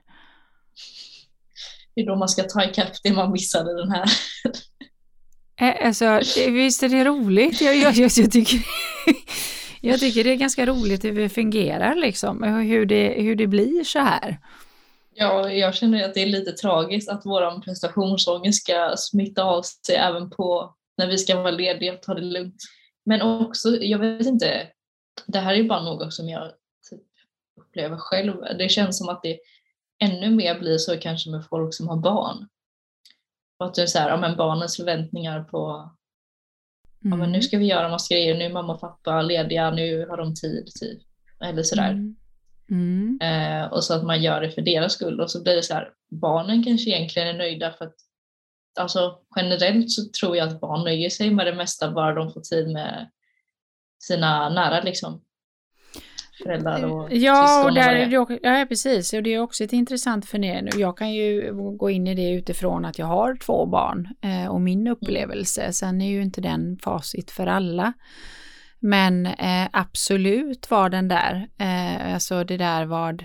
Det 1.94 2.00
är 2.00 2.06
då 2.06 2.16
man 2.16 2.28
ska 2.28 2.42
ta 2.42 2.64
ikapp 2.64 3.02
det 3.02 3.12
man 3.12 3.32
missade 3.32 3.82
den 3.82 3.90
här. 3.90 4.10
Eh, 5.60 5.86
alltså, 5.86 6.20
visst 6.36 6.82
är 6.82 6.88
det 6.88 7.04
roligt? 7.04 7.60
Jag, 7.60 7.76
jag, 7.76 7.94
jag, 7.94 8.10
jag, 8.16 8.32
tycker, 8.32 8.58
jag 9.80 10.00
tycker 10.00 10.24
det 10.24 10.30
är 10.30 10.36
ganska 10.36 10.66
roligt 10.66 11.04
hur 11.04 11.14
det 11.20 11.28
fungerar 11.28 11.94
liksom, 11.94 12.42
hur 12.42 12.86
det, 12.86 13.22
hur 13.22 13.36
det 13.36 13.46
blir 13.46 13.84
så 13.84 13.98
här. 13.98 14.38
Ja, 15.14 15.50
jag 15.50 15.74
känner 15.74 16.04
att 16.04 16.14
det 16.14 16.22
är 16.22 16.26
lite 16.26 16.52
tragiskt 16.52 17.08
att 17.08 17.22
vår 17.24 17.60
prestationsångest 17.60 18.62
ska 18.62 18.94
smitta 18.96 19.42
av 19.42 19.62
sig 19.62 19.96
även 19.96 20.30
på 20.30 20.74
när 20.98 21.06
vi 21.06 21.18
ska 21.18 21.36
vara 21.36 21.50
lediga 21.50 21.92
och 21.92 22.02
ta 22.02 22.14
det 22.14 22.20
lugnt. 22.20 22.62
Men 23.04 23.22
också, 23.22 23.68
jag 23.80 23.98
vet 23.98 24.26
inte, 24.26 24.68
det 25.26 25.38
här 25.38 25.54
är 25.54 25.64
bara 25.64 25.82
något 25.82 26.14
som 26.14 26.28
jag 26.28 26.52
typ 26.90 27.02
upplever 27.60 27.96
själv. 27.96 28.34
Det 28.58 28.68
känns 28.68 28.98
som 28.98 29.08
att 29.08 29.22
det 29.22 29.38
ännu 29.98 30.30
mer 30.30 30.58
blir 30.58 30.78
så 30.78 30.96
kanske 30.96 31.30
med 31.30 31.46
folk 31.50 31.74
som 31.74 31.88
har 31.88 31.96
barn. 31.96 32.48
Och 33.58 33.66
att 33.66 33.74
det 33.74 33.82
är 33.82 33.86
så 33.86 33.98
här, 33.98 34.08
ja, 34.08 34.16
men 34.16 34.36
barnens 34.36 34.76
förväntningar 34.76 35.44
på 35.44 35.90
mm. 37.04 37.12
ja, 37.12 37.16
men 37.16 37.18
nu 37.18 37.38
mm. 37.38 37.42
ska 37.42 37.58
vi 37.58 37.66
göra 37.66 37.88
massa 37.88 38.14
grejer, 38.14 38.34
nu 38.34 38.44
är 38.44 38.52
mamma 38.52 38.74
och 38.74 38.80
pappa 38.80 39.22
lediga, 39.22 39.70
nu 39.70 40.06
har 40.06 40.16
de 40.16 40.34
tid. 40.34 40.66
Typ. 40.80 41.02
Eller 41.40 41.62
sådär. 41.62 41.90
Mm. 41.90 42.16
Mm. 42.70 43.18
Eh, 43.22 43.72
och 43.72 43.84
så 43.84 43.94
att 43.94 44.04
man 44.04 44.22
gör 44.22 44.40
det 44.40 44.50
för 44.50 44.62
deras 44.62 44.92
skull. 44.92 45.20
Och 45.20 45.30
så 45.30 45.42
blir 45.42 45.56
det 45.56 45.62
så 45.62 45.74
här, 45.74 45.90
barnen 46.10 46.64
kanske 46.64 46.90
egentligen 46.90 47.28
är 47.28 47.38
nöjda 47.38 47.72
för 47.72 47.84
att 47.84 47.94
alltså, 48.80 49.18
generellt 49.36 49.90
så 49.90 50.02
tror 50.20 50.36
jag 50.36 50.48
att 50.48 50.60
barn 50.60 50.84
nöjer 50.84 51.10
sig 51.10 51.30
med 51.30 51.46
det 51.46 51.54
mesta 51.54 51.90
bara 51.90 52.14
de 52.14 52.32
får 52.32 52.40
tid 52.40 52.72
med 52.72 53.10
sina 54.02 54.48
nära 54.48 54.82
liksom 54.82 55.22
föräldrar 56.42 56.84
och 56.84 57.12
ja, 57.12 57.64
och 57.64 57.74
där, 57.74 57.94
är 57.94 58.38
ja, 58.42 58.66
precis. 58.68 59.12
Och 59.12 59.22
det 59.22 59.34
är 59.34 59.40
också 59.40 59.64
ett 59.64 59.72
intressant 59.72 60.26
fenomen. 60.26 60.68
Jag 60.76 60.98
kan 60.98 61.12
ju 61.12 61.52
gå 61.76 61.90
in 61.90 62.06
i 62.06 62.14
det 62.14 62.30
utifrån 62.30 62.84
att 62.84 62.98
jag 62.98 63.06
har 63.06 63.36
två 63.36 63.66
barn 63.66 64.08
eh, 64.20 64.46
och 64.46 64.60
min 64.60 64.88
upplevelse. 64.88 65.60
Mm. 65.60 65.72
Sen 65.72 66.00
är 66.00 66.10
ju 66.10 66.22
inte 66.22 66.40
den 66.40 66.78
facit 66.78 67.30
för 67.30 67.46
alla. 67.46 67.92
Men 68.80 69.26
eh, 69.26 69.68
absolut 69.72 70.70
var 70.70 70.88
den 70.88 71.08
där, 71.08 71.48
eh, 71.58 72.14
alltså 72.14 72.44
det 72.44 72.56
där 72.56 72.84
vad, 72.84 73.24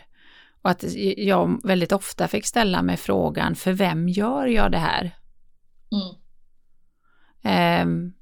och 0.61 0.69
att 0.69 0.83
jag 1.17 1.67
väldigt 1.67 1.91
ofta 1.91 2.27
fick 2.27 2.45
ställa 2.45 2.81
mig 2.81 2.97
frågan, 2.97 3.55
för 3.55 3.73
vem 3.73 4.09
gör 4.09 4.47
jag 4.47 4.71
det 4.71 4.77
här? 4.77 5.11
Mm. 7.43 8.13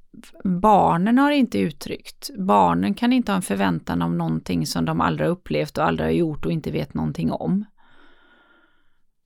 Barnen 0.43 1.17
har 1.17 1.31
inte 1.31 1.59
uttryckt. 1.59 2.29
Barnen 2.37 2.93
kan 2.93 3.13
inte 3.13 3.31
ha 3.31 3.35
en 3.35 3.41
förväntan 3.41 4.01
om 4.01 4.17
någonting 4.17 4.67
som 4.67 4.85
de 4.85 5.01
aldrig 5.01 5.27
har 5.27 5.31
upplevt 5.31 5.77
och 5.77 5.83
aldrig 5.83 6.07
har 6.07 6.13
gjort 6.13 6.45
och 6.45 6.51
inte 6.51 6.71
vet 6.71 6.93
någonting 6.93 7.31
om. 7.31 7.65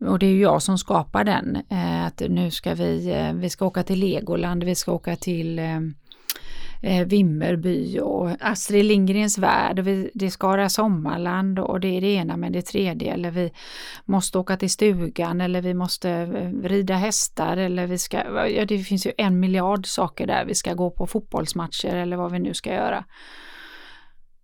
Och 0.05 0.19
det 0.19 0.25
är 0.25 0.31
ju 0.31 0.41
jag 0.41 0.61
som 0.61 0.77
skapar 0.77 1.23
den. 1.23 1.55
Eh, 1.69 2.05
att 2.05 2.21
nu 2.29 2.51
ska 2.51 2.73
vi, 2.73 3.11
eh, 3.11 3.33
vi 3.33 3.49
ska 3.49 3.65
åka 3.65 3.83
till 3.83 3.99
Legoland, 3.99 4.63
vi 4.63 4.75
ska 4.75 4.91
åka 4.91 5.15
till 5.15 5.59
eh, 5.59 5.79
eh, 6.83 7.05
Vimmerby 7.05 7.99
och 7.99 8.29
Astrid 8.39 8.85
Lindgrens 8.85 9.37
värld 9.37 9.79
och 9.79 9.87
vi, 9.87 10.11
det 10.13 10.25
är 10.25 10.29
Skara 10.29 10.69
sommarland 10.69 11.59
och 11.59 11.79
det 11.79 11.97
är 11.97 12.01
det 12.01 12.13
ena 12.13 12.37
med 12.37 12.53
det 12.53 12.61
tredje 12.61 13.13
eller 13.13 13.31
vi 13.31 13.51
måste 14.05 14.37
åka 14.37 14.57
till 14.57 14.69
stugan 14.69 15.41
eller 15.41 15.61
vi 15.61 15.73
måste 15.73 16.09
eh, 16.09 16.67
rida 16.67 16.95
hästar 16.95 17.57
eller 17.57 17.87
vi 17.87 17.97
ska, 17.97 18.47
ja 18.49 18.65
det 18.65 18.79
finns 18.79 19.05
ju 19.05 19.11
en 19.17 19.39
miljard 19.39 19.87
saker 19.87 20.27
där, 20.27 20.45
vi 20.45 20.55
ska 20.55 20.73
gå 20.73 20.91
på 20.91 21.07
fotbollsmatcher 21.07 21.95
eller 21.95 22.17
vad 22.17 22.31
vi 22.31 22.39
nu 22.39 22.53
ska 22.53 22.73
göra. 22.73 23.05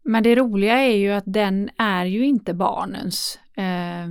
Men 0.04 0.24
det 0.24 0.36
roliga 0.36 0.80
är 0.80 0.96
ju 0.96 1.12
att 1.12 1.24
den 1.28 1.70
är 1.78 2.06
ju 2.06 2.26
inte 2.26 2.54
barnens. 2.54 3.40
Eh, 3.58 4.08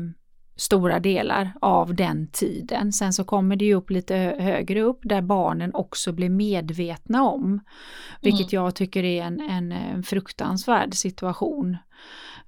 stora 0.58 1.00
delar 1.00 1.52
av 1.60 1.94
den 1.94 2.28
tiden. 2.32 2.92
Sen 2.92 3.12
så 3.12 3.24
kommer 3.24 3.56
det 3.56 3.64
ju 3.64 3.74
upp 3.74 3.90
lite 3.90 4.36
högre 4.38 4.80
upp 4.80 5.00
där 5.02 5.22
barnen 5.22 5.74
också 5.74 6.12
blir 6.12 6.30
medvetna 6.30 7.22
om, 7.22 7.60
vilket 8.20 8.52
mm. 8.52 8.64
jag 8.64 8.74
tycker 8.74 9.04
är 9.04 9.22
en, 9.22 9.40
en, 9.40 9.72
en 9.72 10.02
fruktansvärd 10.02 10.94
situation. 10.94 11.76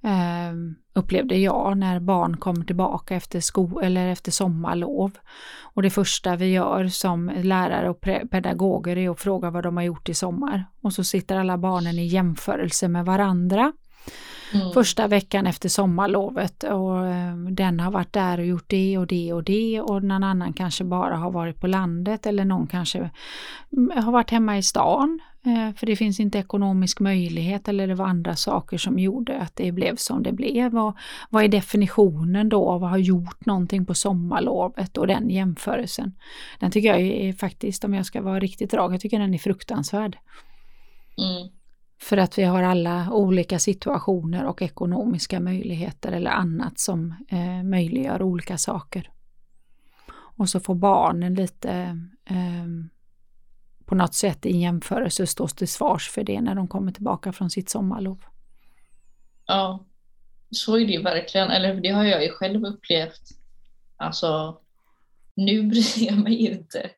Uh, 0.05 0.73
upplevde 0.93 1.37
jag 1.37 1.77
när 1.77 1.99
barn 1.99 2.37
kommer 2.37 2.65
tillbaka 2.65 3.15
efter, 3.15 3.39
sko 3.39 3.79
eller 3.79 4.07
efter 4.07 4.31
sommarlov. 4.31 5.11
Och 5.61 5.81
det 5.81 5.89
första 5.89 6.35
vi 6.35 6.45
gör 6.45 6.87
som 6.87 7.31
lärare 7.43 7.89
och 7.89 8.01
pedagoger 8.31 8.97
är 8.97 9.09
att 9.09 9.19
fråga 9.19 9.49
vad 9.49 9.63
de 9.63 9.77
har 9.77 9.83
gjort 9.83 10.09
i 10.09 10.13
sommar. 10.13 10.65
Och 10.81 10.93
så 10.93 11.03
sitter 11.03 11.35
alla 11.35 11.57
barnen 11.57 11.99
i 11.99 12.05
jämförelse 12.05 12.87
med 12.87 13.05
varandra. 13.05 13.73
Mm. 14.53 14.71
Första 14.73 15.07
veckan 15.07 15.47
efter 15.47 15.69
sommarlovet 15.69 16.63
och 16.63 17.07
eh, 17.07 17.35
den 17.35 17.79
har 17.79 17.91
varit 17.91 18.13
där 18.13 18.37
och 18.37 18.45
gjort 18.45 18.69
det 18.69 18.97
och 18.97 19.07
det 19.07 19.33
och 19.33 19.43
det 19.43 19.81
och 19.81 20.03
någon 20.03 20.23
annan 20.23 20.53
kanske 20.53 20.83
bara 20.83 21.15
har 21.15 21.31
varit 21.31 21.59
på 21.59 21.67
landet 21.67 22.25
eller 22.25 22.45
någon 22.45 22.67
kanske 22.67 23.09
mm, 23.71 24.03
har 24.03 24.11
varit 24.11 24.29
hemma 24.29 24.57
i 24.57 24.63
stan 24.63 25.19
eh, 25.45 25.75
för 25.75 25.85
det 25.85 25.95
finns 25.95 26.19
inte 26.19 26.37
ekonomisk 26.37 26.99
möjlighet 26.99 27.67
eller 27.67 27.87
det 27.87 27.95
var 27.95 28.05
andra 28.05 28.35
saker 28.35 28.77
som 28.77 28.99
gjorde 28.99 29.39
att 29.39 29.55
det 29.55 29.71
blev 29.71 29.95
som 29.95 30.23
det 30.23 30.31
blev. 30.31 30.77
Och 30.77 30.95
vad 31.29 31.43
är 31.43 31.47
definitionen 31.47 32.49
då 32.49 32.69
av 32.69 32.83
att 32.83 32.89
ha 32.89 32.97
gjort 32.97 33.45
någonting 33.45 33.85
på 33.85 33.93
sommarlovet 33.93 34.97
och 34.97 35.07
den 35.07 35.29
jämförelsen? 35.29 36.13
Den 36.59 36.71
tycker 36.71 36.89
jag 36.89 37.01
är 37.01 37.33
faktiskt, 37.33 37.83
om 37.83 37.93
jag 37.93 38.05
ska 38.05 38.21
vara 38.21 38.39
riktigt 38.39 38.73
rak, 38.73 38.93
jag 38.93 39.01
tycker 39.01 39.19
den 39.19 39.33
är 39.33 39.37
fruktansvärd. 39.37 40.17
Mm. 41.17 41.60
För 42.01 42.17
att 42.17 42.37
vi 42.37 42.43
har 42.43 42.63
alla 42.63 43.11
olika 43.11 43.59
situationer 43.59 44.45
och 44.45 44.61
ekonomiska 44.61 45.39
möjligheter 45.39 46.11
eller 46.11 46.31
annat 46.31 46.79
som 46.79 47.15
eh, 47.29 47.63
möjliggör 47.63 48.21
olika 48.21 48.57
saker. 48.57 49.09
Och 50.13 50.49
så 50.49 50.59
får 50.59 50.75
barnen 50.75 51.33
lite 51.33 51.71
eh, 52.25 52.65
på 53.85 53.95
något 53.95 54.13
sätt 54.13 54.45
i 54.45 54.57
jämförelse 54.57 55.27
stå 55.27 55.47
till 55.47 55.67
svars 55.67 56.09
för 56.09 56.23
det 56.23 56.41
när 56.41 56.55
de 56.55 56.67
kommer 56.67 56.91
tillbaka 56.91 57.33
från 57.33 57.49
sitt 57.49 57.69
sommarlov. 57.69 58.23
Ja, 59.45 59.85
så 60.51 60.75
är 60.75 60.85
det 60.85 60.91
ju 60.91 61.01
verkligen. 61.01 61.51
Eller 61.51 61.75
det 61.75 61.89
har 61.89 62.03
jag 62.03 62.23
ju 62.23 62.29
själv 62.29 62.65
upplevt. 62.65 63.21
Alltså, 63.97 64.57
nu 65.35 65.63
bryr 65.63 66.07
jag 66.07 66.17
mig 66.17 66.37
inte. 66.37 66.89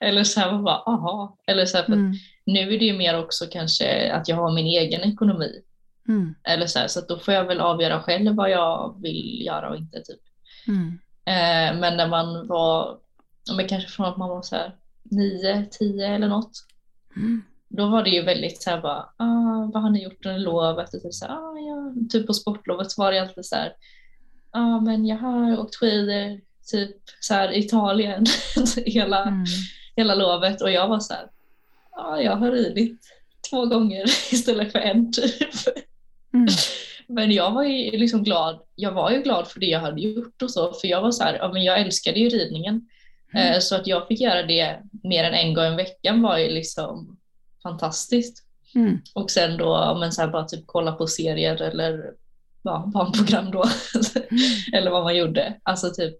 Eller 0.00 0.24
så 0.24 0.40
här, 0.40 0.62
bara, 0.62 0.76
aha. 0.76 1.38
Eller 1.46 1.66
så 1.66 1.76
här, 1.76 1.84
för 1.84 1.92
mm. 1.92 2.14
Nu 2.48 2.74
är 2.74 2.78
det 2.78 2.84
ju 2.84 2.98
mer 2.98 3.18
också 3.18 3.46
kanske 3.46 4.12
att 4.12 4.28
jag 4.28 4.36
har 4.36 4.52
min 4.52 4.66
egen 4.66 5.00
ekonomi. 5.12 5.62
Mm. 6.08 6.34
Eller 6.44 6.66
så 6.66 6.78
här, 6.78 6.88
så 6.88 7.00
då 7.00 7.18
får 7.18 7.34
jag 7.34 7.44
väl 7.44 7.60
avgöra 7.60 8.02
själv 8.02 8.34
vad 8.34 8.50
jag 8.50 8.96
vill 9.02 9.42
göra 9.46 9.70
och 9.70 9.76
inte. 9.76 10.02
Typ. 10.02 10.20
Mm. 10.66 10.98
Eh, 11.24 11.80
men 11.80 11.96
när 11.96 12.08
man 12.08 12.46
var, 12.46 12.98
men 13.56 13.68
kanske 13.68 13.90
från 13.90 14.06
att 14.06 14.16
man 14.16 14.28
var 14.28 14.42
så 14.42 14.56
här 14.56 14.76
9, 15.02 15.66
10 15.70 16.06
eller 16.06 16.28
något. 16.28 16.52
Mm. 17.16 17.42
Då 17.68 17.88
var 17.88 18.02
det 18.02 18.10
ju 18.10 18.22
väldigt 18.22 18.62
så 18.62 18.70
här 18.70 18.80
bara, 18.80 19.08
ah, 19.16 19.70
vad 19.72 19.82
har 19.82 19.90
ni 19.90 20.02
gjort 20.02 20.26
under 20.26 20.40
lovet? 20.40 20.90
Typ, 20.90 21.14
så 21.14 21.26
här, 21.26 21.34
ah, 21.34 21.58
ja. 21.58 21.94
typ 22.10 22.26
på 22.26 22.34
sportlovet 22.34 22.90
så 22.90 23.02
var 23.02 23.12
det 23.12 23.18
alltid 23.18 23.46
så 23.46 23.56
här, 23.56 23.72
ah, 24.50 24.80
men 24.80 25.06
jag 25.06 25.16
har 25.16 25.60
åkt 25.60 25.76
skidor 25.76 26.40
typ 26.70 26.96
så 27.20 27.34
här 27.34 27.56
Italien 27.56 28.24
hela, 28.86 29.22
mm. 29.22 29.44
hela 29.96 30.14
lovet 30.14 30.62
och 30.62 30.70
jag 30.70 30.88
var 30.88 31.00
så 31.00 31.14
här, 31.14 31.26
ja, 31.98 32.22
jag 32.22 32.36
har 32.36 32.50
ridit 32.50 33.00
två 33.50 33.66
gånger 33.66 34.04
istället 34.32 34.72
för 34.72 34.78
en 34.78 35.12
typ. 35.12 35.48
Mm. 36.34 36.46
Men 37.08 37.32
jag 37.32 37.50
var 37.50 37.62
ju 37.64 37.98
liksom 37.98 38.24
glad, 38.24 38.60
jag 38.74 38.92
var 38.92 39.10
ju 39.10 39.22
glad 39.22 39.48
för 39.48 39.60
det 39.60 39.66
jag 39.66 39.80
hade 39.80 40.00
gjort 40.00 40.42
och 40.42 40.50
så, 40.50 40.72
för 40.72 40.88
jag 40.88 41.02
var 41.02 41.10
så 41.10 41.24
här, 41.24 41.34
ja 41.34 41.52
men 41.52 41.64
jag 41.64 41.80
älskade 41.80 42.20
ju 42.20 42.28
ridningen. 42.28 42.88
Mm. 43.34 43.52
Eh, 43.52 43.58
så 43.58 43.76
att 43.76 43.86
jag 43.86 44.08
fick 44.08 44.20
göra 44.20 44.42
det 44.42 44.78
mer 45.02 45.24
än 45.24 45.34
en 45.34 45.54
gång 45.54 45.72
i 45.72 45.76
veckan 45.76 46.22
var 46.22 46.38
ju 46.38 46.48
liksom, 46.48 47.18
fantastiskt. 47.62 48.44
Mm. 48.74 48.98
Och 49.14 49.30
sen 49.30 49.56
då, 49.56 49.96
men 50.00 50.12
så 50.12 50.20
här, 50.20 50.28
bara 50.28 50.44
typ 50.44 50.62
kolla 50.66 50.92
på 50.92 51.06
serier 51.06 51.62
eller 51.62 52.12
ja, 52.62 52.90
barnprogram 52.94 53.50
då. 53.50 53.64
eller 54.72 54.90
vad 54.90 55.02
man 55.02 55.16
gjorde. 55.16 55.54
Alltså 55.62 55.90
typ 55.90 56.14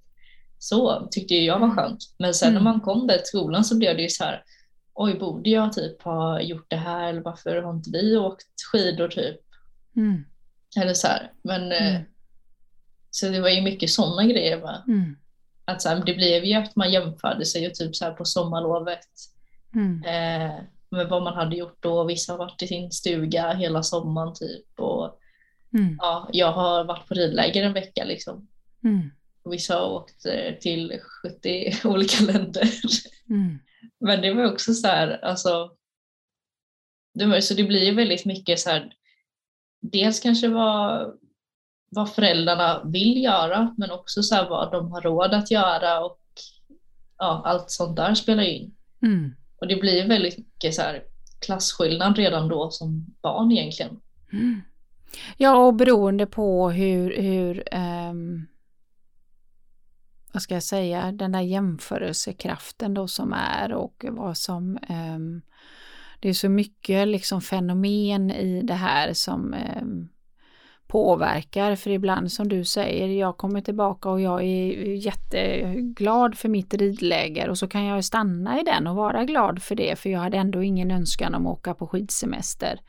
så 0.59 1.09
tyckte 1.11 1.35
jag 1.35 1.59
var 1.59 1.71
skönt. 1.71 1.99
Men 2.19 2.35
sen 2.35 2.49
Mm. 2.49 2.65
när 2.65 2.73
man 2.73 2.81
kom 2.81 3.07
där 3.07 3.17
till 3.17 3.27
skolan 3.27 3.65
så 3.65 3.77
blev 3.77 3.97
det 3.97 4.03
ju 4.03 4.09
så 4.09 4.25
här, 4.25 4.43
oj 5.01 5.19
borde 5.19 5.51
jag 5.51 5.73
typ 5.73 6.03
ha 6.03 6.41
gjort 6.41 6.67
det 6.71 6.77
här 6.77 7.09
eller 7.09 7.21
varför 7.21 7.63
har 7.63 7.73
inte 7.75 7.91
vi 7.91 8.17
åkt 8.17 8.47
skidor 8.73 9.09
typ? 9.09 9.41
Mm. 9.97 10.25
Eller 10.81 10.95
så 10.95 11.07
här. 11.07 11.33
Men 11.43 11.73
eh, 11.73 11.91
Mm. 11.97 12.03
så 13.11 13.29
det 13.29 13.41
var 13.41 13.49
ju 13.49 13.63
mycket 13.63 13.91
sådana 13.91 14.25
grejer. 14.25 14.61
Va? 14.61 14.85
Mm. 14.87 15.17
Att 15.65 15.83
så 15.83 15.89
här, 15.89 16.03
det 16.07 16.15
blev 16.15 16.45
ju 16.45 16.55
att 16.55 16.77
man 16.77 16.93
jämförde 16.93 17.45
sig 17.47 17.67
och 17.67 17.75
typ 17.75 17.97
så 17.97 18.05
här 18.05 18.13
på 18.13 18.25
sommarlovet 18.25 19.07
Mm. 19.75 20.03
eh, 20.05 20.57
med 20.91 21.09
vad 21.09 21.23
man 21.23 21.35
hade 21.35 21.57
gjort 21.57 21.77
då. 21.83 22.05
Vissa 22.05 22.33
har 22.33 22.39
varit 22.39 22.63
i 22.63 22.67
sin 22.69 22.91
stuga 22.93 23.53
hela 23.55 23.83
sommaren 23.83 24.35
typ. 24.35 24.81
Och 24.81 25.21
Mm. 25.75 25.97
ja, 26.01 26.29
jag 26.33 26.53
har 26.53 26.85
varit 26.85 27.09
på 27.09 27.15
ridläger 27.15 27.63
en 27.63 27.73
vecka 27.73 28.05
liksom. 28.05 28.49
Mm. 28.85 29.11
Vissa 29.45 29.75
har 29.75 29.91
åkt 29.91 30.27
eh, 30.27 30.55
till 30.61 31.01
70 31.23 31.73
olika 31.89 32.25
länder. 32.25 32.71
Mm. 33.31 33.59
Men 34.01 34.23
det 34.23 34.35
var 34.35 34.53
också 34.53 34.75
så 34.75 34.89
här, 34.89 35.25
alltså. 35.25 35.71
Det 37.15 37.43
så 37.43 37.55
det 37.55 37.65
blir 37.65 37.85
ju 37.85 37.95
väldigt 37.95 38.25
mycket 38.25 38.61
så 38.61 38.71
här. 38.71 38.93
Dels 39.81 40.21
kanske 40.21 40.49
vad, 40.49 41.15
vad 41.91 42.15
föräldrarna 42.15 42.83
vill 42.85 43.23
göra, 43.25 43.75
men 43.79 43.91
också 43.91 44.23
så 44.23 44.35
här 44.35 44.49
vad 44.49 44.73
de 44.73 44.93
har 44.93 45.01
råd 45.01 45.35
att 45.35 45.51
göra 45.51 46.05
och 46.05 46.21
ja, 47.19 47.43
allt 47.45 47.71
sånt 47.71 47.97
där 47.97 48.15
spelar 48.15 48.43
ju 48.43 48.51
in. 48.51 48.75
Mm. 49.03 49.35
Och 49.61 49.69
det 49.69 49.77
blir 49.77 50.09
väldigt 50.09 50.39
mycket 50.39 50.75
så 50.75 50.83
här 50.83 51.03
klasskillnad 51.47 52.17
redan 52.17 52.49
då 52.49 52.71
som 52.71 53.07
barn 53.23 53.53
egentligen. 53.53 54.01
Mm. 54.33 54.61
Ja, 55.37 55.67
och 55.67 55.75
beroende 55.75 56.27
på 56.27 56.71
hur, 56.71 57.17
hur 57.17 57.63
ehm, 57.73 58.47
vad 60.39 60.43
ska 60.43 60.55
jag 60.55 60.63
säga, 60.63 61.13
den 61.13 61.33
där 61.33 61.41
jämförelsekraften 61.41 62.95
då 62.95 63.09
som 63.09 63.33
är 63.33 63.73
och 63.73 64.05
vad 64.11 64.37
som 64.37 64.77
eh, 64.77 65.19
det 66.21 66.29
är 66.29 66.33
så 66.33 66.49
mycket 66.49 67.09
liksom 67.09 67.41
fenomen 67.41 68.31
i 68.31 68.63
det 68.63 68.75
här 68.75 69.13
som 69.13 69.55
eh, 69.55 69.83
påverkar 70.87 71.77
för 71.77 71.91
ibland 71.91 72.33
som 72.33 72.49
du 72.49 72.65
säger, 72.65 73.09
jag 73.09 73.37
kommer 73.37 73.61
tillbaka 73.61 74.11
och 74.11 74.21
jag 74.21 74.43
är 74.43 74.95
jätteglad 74.95 76.39
för 76.39 76.49
mitt 76.49 76.75
ridläger 76.75 77.49
och 77.49 77.59
så 77.59 77.69
kan 77.69 77.85
jag 77.85 78.05
stanna 78.05 78.61
i 78.61 78.65
den 78.65 78.87
och 78.87 78.97
vara 78.97 79.25
glad 79.25 79.63
för 79.63 79.75
det 79.75 79.99
för 79.99 80.11
jag 80.11 80.21
hade 80.21 80.37
ändå 80.37 80.63
ingen 80.63 80.91
önskan 80.91 81.35
om 81.35 81.47
att 81.47 81.59
åka 81.59 81.75
på 81.75 81.87
skidsemester. 81.87 82.81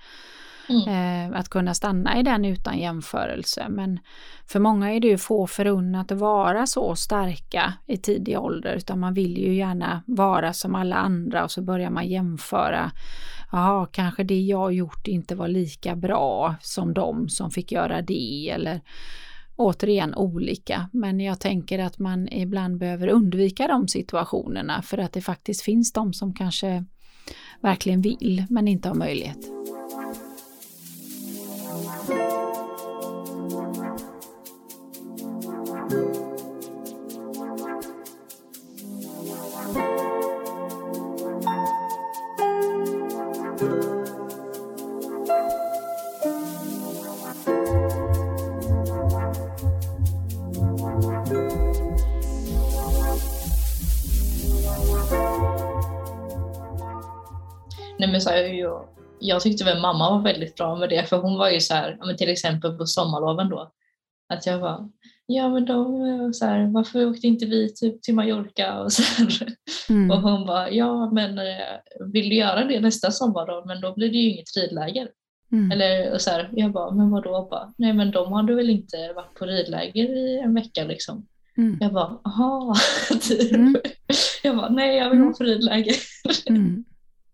Mm. 0.69 1.31
Eh, 1.31 1.39
att 1.39 1.49
kunna 1.49 1.73
stanna 1.73 2.19
i 2.19 2.23
den 2.23 2.45
utan 2.45 2.79
jämförelse. 2.79 3.65
Men 3.69 3.99
för 4.45 4.59
många 4.59 4.93
är 4.93 4.99
det 4.99 5.07
ju 5.07 5.17
få 5.17 5.47
förunnat 5.47 6.11
att 6.11 6.19
vara 6.19 6.65
så 6.67 6.95
starka 6.95 7.73
i 7.85 7.97
tidig 7.97 8.39
ålder 8.39 8.75
utan 8.75 8.99
man 8.99 9.13
vill 9.13 9.37
ju 9.37 9.55
gärna 9.55 10.03
vara 10.07 10.53
som 10.53 10.75
alla 10.75 10.95
andra 10.95 11.43
och 11.43 11.51
så 11.51 11.61
börjar 11.61 11.89
man 11.89 12.07
jämföra. 12.07 12.91
Jaha, 13.51 13.85
kanske 13.91 14.23
det 14.23 14.41
jag 14.41 14.73
gjort 14.73 15.07
inte 15.07 15.35
var 15.35 15.47
lika 15.47 15.95
bra 15.95 16.55
som 16.61 16.93
de 16.93 17.29
som 17.29 17.51
fick 17.51 17.71
göra 17.71 18.01
det 18.01 18.49
eller 18.49 18.81
återigen 19.55 20.15
olika. 20.15 20.89
Men 20.93 21.19
jag 21.19 21.39
tänker 21.39 21.79
att 21.79 21.99
man 21.99 22.27
ibland 22.27 22.77
behöver 22.77 23.07
undvika 23.07 23.67
de 23.67 23.87
situationerna 23.87 24.81
för 24.81 24.97
att 24.97 25.13
det 25.13 25.21
faktiskt 25.21 25.61
finns 25.61 25.93
de 25.93 26.13
som 26.13 26.33
kanske 26.33 26.85
verkligen 27.61 28.01
vill 28.01 28.45
men 28.49 28.67
inte 28.67 28.87
har 28.87 28.95
möjlighet. 28.95 29.37
Nej, 35.89 35.97
men 58.11 58.21
så 58.21 58.29
här, 58.29 58.37
jag, 58.37 58.87
jag 59.19 59.41
tyckte 59.41 59.63
väl 59.63 59.81
mamma 59.81 60.09
var 60.09 60.21
väldigt 60.21 60.55
bra 60.55 60.75
med 60.75 60.89
det, 60.89 61.05
för 61.09 61.17
hon 61.17 61.37
var 61.37 61.49
ju 61.49 61.59
så 61.59 61.73
här, 61.73 62.13
till 62.17 62.29
exempel 62.29 62.77
på 62.77 62.85
sommarloven 62.85 63.49
då, 63.49 63.71
att 64.33 64.45
jag 64.45 64.59
var 64.59 64.89
ja 65.31 65.49
men 65.49 65.65
de, 65.65 66.01
eh, 66.05 66.31
så 66.31 66.45
här, 66.45 66.67
varför 66.73 67.05
åkte 67.09 67.27
inte 67.27 67.45
vi 67.45 67.73
typ 67.75 68.01
till 68.01 68.15
Mallorca 68.15 68.79
och 68.79 68.91
så. 68.93 69.03
Mm. 69.89 70.11
Och 70.11 70.21
hon 70.21 70.45
bara, 70.47 70.71
ja 70.71 71.11
men 71.11 71.37
eh, 71.37 72.05
vill 72.13 72.29
du 72.29 72.35
göra 72.35 72.65
det 72.65 72.79
nästa 72.79 73.11
sommar 73.11 73.47
då? 73.47 73.63
Men 73.67 73.81
då 73.81 73.93
blir 73.93 74.09
det 74.09 74.17
ju 74.17 74.29
inget 74.29 74.57
ridläger. 74.57 75.07
Mm. 75.51 75.71
Eller 75.71 76.13
och 76.13 76.21
så 76.21 76.29
här, 76.29 76.49
jag 76.53 76.71
bara, 76.71 76.91
men 76.95 77.09
vadå? 77.09 77.47
Bara, 77.51 77.73
Nej 77.77 77.93
men 77.93 78.11
de 78.11 78.33
hade 78.33 78.55
väl 78.55 78.69
inte 78.69 79.13
varit 79.15 79.33
på 79.39 79.45
ridläger 79.45 80.03
i 80.17 80.39
en 80.39 80.53
vecka 80.53 80.83
liksom. 80.83 81.25
Mm. 81.57 81.77
Jag 81.81 81.93
bara, 81.93 82.17
aha. 82.25 82.75
typ. 83.21 83.51
Mm. 83.51 83.75
Jag 84.43 84.55
bara, 84.57 84.69
nej 84.69 84.97
jag 84.97 85.09
vill 85.09 85.17
Mm. 85.17 85.27
vara 85.27 85.37
på 85.37 85.43
ridläger. 85.43 85.95
Mm. 86.49 86.83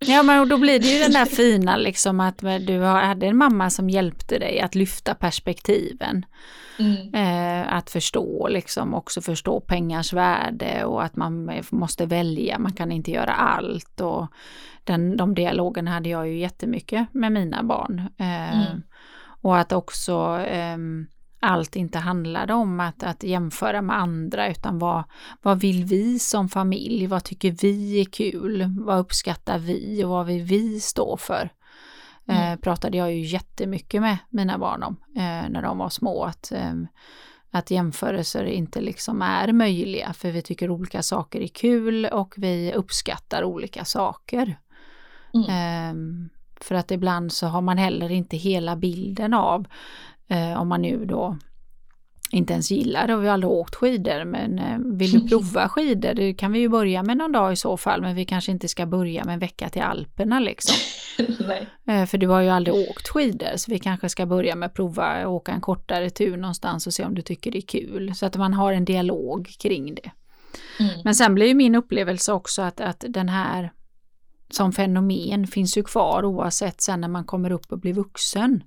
Ja 0.08 0.24
men 0.24 0.50
då 0.50 0.58
blir 0.58 0.80
det 0.80 0.88
ju 0.88 1.00
den 1.00 1.12
där 1.12 1.26
fina 1.26 1.78
liksom 1.78 2.20
att 2.20 2.38
du 2.68 2.80
har- 2.80 3.02
hade 3.02 3.26
en 3.26 3.38
mamma 3.38 3.70
som 3.70 3.90
hjälpte 3.90 4.40
dig 4.40 4.60
att 4.60 4.76
lyfta 4.76 5.16
perspektiven. 5.16 6.26
Mm. 6.80 7.14
Eh, 7.14 7.74
att 7.74 7.90
förstå 7.90 8.48
liksom 8.48 8.94
också 8.94 9.22
förstå 9.22 9.60
pengars 9.60 10.14
värde 10.14 10.86
och 10.86 11.04
att 11.04 11.16
man 11.16 11.52
måste 11.70 12.06
välja, 12.06 12.60
man 12.60 12.74
kan 12.74 12.92
inte 12.92 13.12
göra 13.12 13.34
allt 13.34 14.02
och 14.02 14.28
den, 14.84 15.18
de 15.18 15.36
dialogerna 15.36 15.92
hade 15.92 16.10
jag 16.10 16.28
ju 16.28 16.38
jättemycket 16.40 17.08
med 17.14 17.32
mina 17.32 17.64
barn. 17.64 18.00
Eh, 18.18 18.36
Mm. 18.56 18.82
Och 19.42 19.58
att 19.58 19.72
också 19.72 20.14
ehm, 20.48 21.08
allt 21.40 21.76
inte 21.76 22.00
handlade 22.00 22.54
om 22.54 22.80
att, 22.80 23.04
att 23.04 23.24
jämföra 23.24 23.82
med 23.82 23.98
andra 23.98 24.50
utan 24.50 24.80
vad, 24.80 25.04
vad 25.42 25.60
vill 25.60 25.86
vi 25.86 26.20
som 26.20 26.50
familj? 26.50 27.08
Vad 27.08 27.24
tycker 27.24 27.52
vi 27.52 28.02
är 28.02 28.06
kul? 28.06 28.66
Vad 28.86 29.00
uppskattar 29.00 29.60
vi 29.60 30.04
och 30.04 30.10
vad 30.10 30.26
vill 30.26 30.44
vi 30.44 30.80
stå 30.80 31.18
för? 31.18 31.50
Eh, 32.28 32.46
Mm. 32.48 32.58
pratade 32.58 32.98
jag 32.98 33.14
ju 33.14 33.20
jättemycket 33.22 34.02
med 34.02 34.18
mina 34.30 34.58
barn 34.58 34.84
om 34.84 34.96
eh, 35.16 35.50
när 35.50 35.62
de 35.62 35.78
var 35.78 35.90
små. 35.90 36.24
Att, 36.24 36.52
ehm, 36.56 36.88
att 37.52 37.72
jämförelser 37.72 38.44
inte 38.46 38.82
liksom 38.82 39.22
är 39.22 39.52
möjliga 39.52 40.14
för 40.14 40.32
vi 40.32 40.42
tycker 40.42 40.70
olika 40.70 41.04
saker 41.04 41.42
är 41.42 41.48
kul 41.48 42.06
och 42.06 42.34
vi 42.38 42.74
uppskattar 42.74 43.44
olika 43.44 43.86
saker. 43.86 44.60
Mm. 45.34 45.48
Ehm, 45.50 46.30
för 46.62 46.76
att 46.76 46.92
ibland 46.92 47.32
så 47.34 47.48
har 47.48 47.62
man 47.62 47.78
heller 47.78 48.12
inte 48.12 48.38
hela 48.38 48.76
bilden 48.76 49.34
av 49.34 49.68
eh, 50.28 50.62
om 50.62 50.68
man 50.68 50.82
nu 50.82 51.06
då 51.06 51.38
inte 52.36 52.54
ens 52.54 52.72
gillar 52.72 53.08
det 53.08 53.16
och 53.16 53.24
vi 53.24 53.28
har 53.28 53.34
aldrig 53.34 53.52
åkt 53.52 53.76
skidor 53.76 54.26
men 54.26 54.60
eh, 54.60 54.78
vill 54.80 55.12
du 55.12 55.28
prova 55.30 55.70
skidor 55.70 56.14
det 56.14 56.34
kan 56.34 56.52
vi 56.52 56.60
ju 56.60 56.70
börja 56.70 57.04
med 57.04 57.18
någon 57.18 57.32
dag 57.32 57.54
i 57.54 57.56
så 57.56 57.78
fall 57.78 58.02
men 58.02 58.16
vi 58.16 58.26
kanske 58.26 58.52
inte 58.52 58.68
ska 58.68 58.86
börja 58.86 59.24
med 59.24 59.34
en 59.34 59.40
vecka 59.40 59.70
till 59.70 59.82
Alperna 59.82 60.40
liksom. 60.40 60.76
nej. 61.48 61.68
Eh, 61.88 62.06
för 62.06 62.18
du 62.18 62.28
har 62.28 62.42
ju 62.42 62.50
aldrig 62.50 62.76
åkt 62.90 63.08
skidor 63.08 63.58
så 63.58 63.72
vi 63.72 63.80
kanske 63.80 64.10
ska 64.10 64.26
börja 64.26 64.56
med 64.56 64.68
att 64.68 64.74
prova 64.74 65.04
att 65.04 65.28
åka 65.28 65.52
en 65.52 65.62
kortare 65.62 66.10
tur 66.10 66.38
någonstans 66.38 66.88
och 66.88 66.94
se 66.94 67.06
om 67.06 67.16
du 67.16 67.22
tycker 67.22 67.52
det 67.52 67.58
är 67.58 67.68
kul 67.68 68.16
så 68.16 68.26
att 68.26 68.36
man 68.36 68.54
har 68.54 68.74
en 68.74 68.86
dialog 68.86 69.56
kring 69.60 69.96
det. 69.96 70.12
Mm. 70.80 71.02
Men 71.04 71.16
sen 71.16 71.36
blir 71.36 71.48
ju 71.48 71.54
min 71.54 71.76
upplevelse 71.76 72.34
också 72.34 72.62
att, 72.62 72.82
att 72.82 73.04
den 73.08 73.30
här 73.30 73.72
som 74.50 74.72
fenomen 74.72 75.48
finns 75.48 75.78
ju 75.78 75.84
kvar 75.84 76.26
oavsett 76.26 76.82
sen 76.82 77.02
när 77.02 77.08
man 77.08 77.26
kommer 77.26 77.52
upp 77.52 77.72
och 77.72 77.80
blir 77.80 77.94
vuxen. 77.94 78.64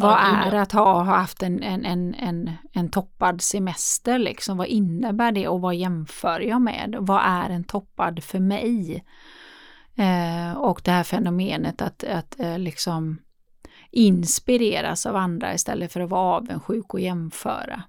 Vad 0.00 0.18
är 0.20 0.54
att 0.54 0.72
ha, 0.72 0.92
ha 1.02 1.14
haft 1.14 1.42
en, 1.42 1.62
en, 1.62 1.84
en, 1.84 2.14
en, 2.14 2.50
en 2.72 2.88
toppad 2.90 3.42
semester 3.42 4.18
liksom? 4.18 4.56
Vad 4.56 4.66
innebär 4.66 5.32
det 5.32 5.48
och 5.48 5.60
vad 5.60 5.74
jämför 5.74 6.40
jag 6.40 6.62
med? 6.62 6.96
Vad 7.00 7.20
är 7.24 7.50
en 7.50 7.64
toppad 7.64 8.24
för 8.24 8.38
mig? 8.40 9.04
Eh, 9.96 10.52
och 10.52 10.80
det 10.84 10.90
här 10.90 11.04
fenomenet 11.04 11.82
att, 11.82 12.04
att 12.04 12.40
eh, 12.40 12.58
liksom 12.58 13.18
inspireras 13.90 15.06
av 15.06 15.16
andra 15.16 15.54
istället 15.54 15.92
för 15.92 16.00
att 16.00 16.10
vara 16.10 16.36
avundsjuk 16.36 16.94
och 16.94 17.00
jämföra. 17.00 17.82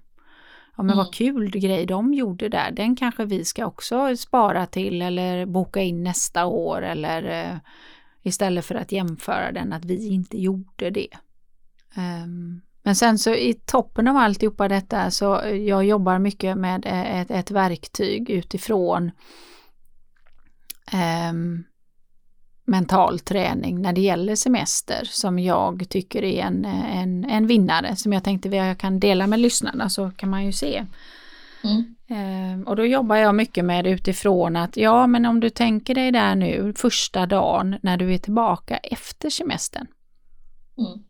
Ja 0.76 0.82
men 0.82 0.86
Mm. 0.86 0.96
vad 0.96 1.14
kul 1.14 1.50
grej 1.50 1.86
de 1.86 2.14
gjorde 2.14 2.48
där, 2.48 2.70
den 2.70 2.96
kanske 2.96 3.24
vi 3.24 3.44
ska 3.44 3.66
också 3.66 4.16
spara 4.16 4.66
till 4.66 5.02
eller 5.02 5.46
boka 5.46 5.80
in 5.80 6.02
nästa 6.02 6.46
år 6.46 6.82
eller 6.82 7.50
eh, 7.50 7.56
istället 8.22 8.64
för 8.64 8.74
att 8.74 8.92
jämföra 8.92 9.52
den 9.52 9.72
att 9.72 9.84
vi 9.84 10.08
inte 10.08 10.38
gjorde 10.40 10.90
det. 10.90 11.08
Ehm, 11.94 12.60
men 12.82 12.96
sen 12.96 13.18
så 13.18 13.34
i 13.34 13.54
toppen 13.54 14.08
av 14.08 14.16
alltihopa 14.16 14.68
detta 14.68 15.10
så 15.10 15.24
jag 15.66 15.84
jobbar 15.84 16.18
mycket 16.18 16.58
med 16.58 16.86
eh, 16.86 17.20
ett, 17.20 17.30
ett 17.30 17.50
verktyg 17.50 18.30
utifrån 18.30 19.10
ehm, 20.92 21.64
mental 22.64 23.18
träning 23.18 23.82
när 23.82 23.92
det 23.92 24.00
gäller 24.00 24.34
semester 24.34 25.04
som 25.04 25.38
jag 25.38 25.86
tycker 25.88 26.24
är 26.24 26.42
en, 26.42 26.64
en, 26.64 27.24
en 27.24 27.46
vinnare 27.46 27.96
som 27.96 28.12
jag 28.12 28.24
tänkte 28.24 28.48
jag 28.48 28.78
kan 28.78 29.00
dela 29.00 29.26
med 29.26 29.40
lyssnarna 29.40 29.88
så 29.88 30.10
kan 30.10 30.30
man 30.30 30.46
ju 30.46 30.52
se. 30.52 30.86
Mm. 31.64 31.94
Eh, 32.08 32.68
och 32.68 32.76
då 32.76 32.86
jobbar 32.86 33.16
jag 33.16 33.34
mycket 33.34 33.64
med 33.64 33.86
utifrån 33.86 34.56
att 34.56 34.76
ja 34.76 35.06
men 35.06 35.26
om 35.26 35.40
du 35.40 35.50
tänker 35.50 35.94
dig 35.94 36.12
där 36.12 36.34
nu 36.34 36.72
första 36.76 37.26
dagen 37.26 37.76
när 37.82 37.96
du 37.96 38.14
är 38.14 38.18
tillbaka 38.18 38.76
efter 38.76 39.30
semestern. 39.30 39.86
Mm. 40.78 41.04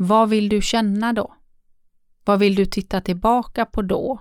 Vad 0.00 0.28
vill 0.28 0.48
du 0.48 0.62
känna 0.62 1.12
då? 1.12 1.34
Vad 2.24 2.38
vill 2.38 2.54
du 2.54 2.66
titta 2.66 3.00
tillbaka 3.00 3.64
på 3.64 3.82
då? 3.82 4.20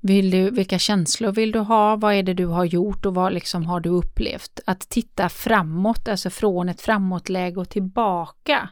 Vill 0.00 0.30
du, 0.30 0.50
vilka 0.50 0.78
känslor 0.78 1.32
vill 1.32 1.52
du 1.52 1.58
ha? 1.58 1.96
Vad 1.96 2.14
är 2.14 2.22
det 2.22 2.34
du 2.34 2.46
har 2.46 2.64
gjort 2.64 3.06
och 3.06 3.14
vad 3.14 3.32
liksom 3.32 3.66
har 3.66 3.80
du 3.80 3.88
upplevt? 3.88 4.60
Att 4.66 4.80
titta 4.80 5.28
framåt, 5.28 6.08
alltså 6.08 6.30
från 6.30 6.68
ett 6.68 6.80
framåtläge 6.80 7.60
och 7.60 7.68
tillbaka. 7.68 8.68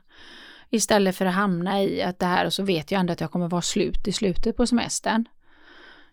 Istället 0.71 1.17
för 1.17 1.27
att 1.27 1.35
hamna 1.35 1.83
i 1.83 2.03
att 2.03 2.19
det 2.19 2.27
här 2.27 2.47
och 2.47 2.53
så 2.53 2.63
vet 2.63 2.91
jag 2.91 3.01
ändå 3.01 3.13
att 3.13 3.21
jag 3.21 3.31
kommer 3.31 3.49
vara 3.49 3.63
slut 3.63 4.09
i 4.09 4.13
slutet 4.13 4.57
på 4.57 4.67
semestern. 4.67 5.25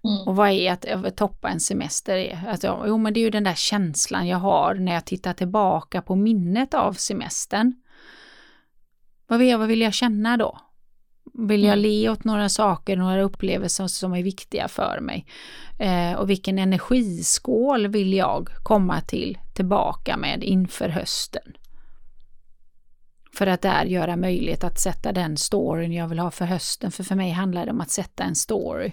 Mm. 0.04 0.28
Och 0.28 0.36
vad 0.36 0.50
är 0.50 0.72
att 0.72 1.18
toppa 1.18 1.50
en 1.50 1.60
semester? 1.60 2.18
Är? 2.18 2.48
Alltså, 2.50 2.84
jo 2.88 2.98
men 2.98 3.14
det 3.14 3.20
är 3.20 3.22
ju 3.22 3.30
den 3.30 3.44
där 3.44 3.56
känslan 3.56 4.28
jag 4.28 4.38
har 4.38 4.76
när 4.76 4.94
jag 4.94 5.06
tittar 5.06 5.34
tillbaka 5.34 6.02
på 6.02 6.16
minnet 6.16 6.74
av 6.74 6.94
semestern. 6.94 7.74
Vad 9.28 9.40
vill 9.40 9.48
jag, 9.48 9.58
vad 9.58 9.68
vill 9.68 9.82
jag 9.82 9.94
känna 9.94 10.38
då? 10.38 10.60
Vill 11.34 11.64
jag 11.64 11.74
mm. 11.74 11.84
le 11.84 12.10
åt 12.10 12.24
några 12.24 12.50
saker, 12.50 12.98
några 12.98 13.22
upplevelser 13.22 13.88
som 13.88 14.14
är 14.14 14.24
viktiga 14.24 14.68
för 14.68 15.00
mig? 15.02 15.26
Eh, 15.80 16.14
och 16.14 16.30
vilken 16.30 16.60
energiskål 16.60 17.88
vill 17.88 18.14
jag 18.14 18.50
komma 18.64 19.02
till 19.02 19.38
tillbaka 19.54 20.18
med 20.18 20.44
inför 20.44 20.90
hösten? 20.90 21.54
För 23.38 23.48
att 23.48 23.62
där 23.62 23.86
göra 23.86 24.16
möjlighet 24.16 24.64
att 24.64 24.80
sätta 24.80 25.12
den 25.12 25.38
storyn 25.38 25.94
jag 25.94 26.08
vill 26.08 26.20
ha 26.20 26.32
för 26.32 26.46
hösten. 26.46 26.92
För 26.92 27.04
för 27.04 27.16
mig 27.16 27.32
handlar 27.32 27.66
det 27.66 27.72
om 27.72 27.82
att 27.82 27.92
sätta 27.92 28.24
en 28.24 28.36
story. 28.36 28.92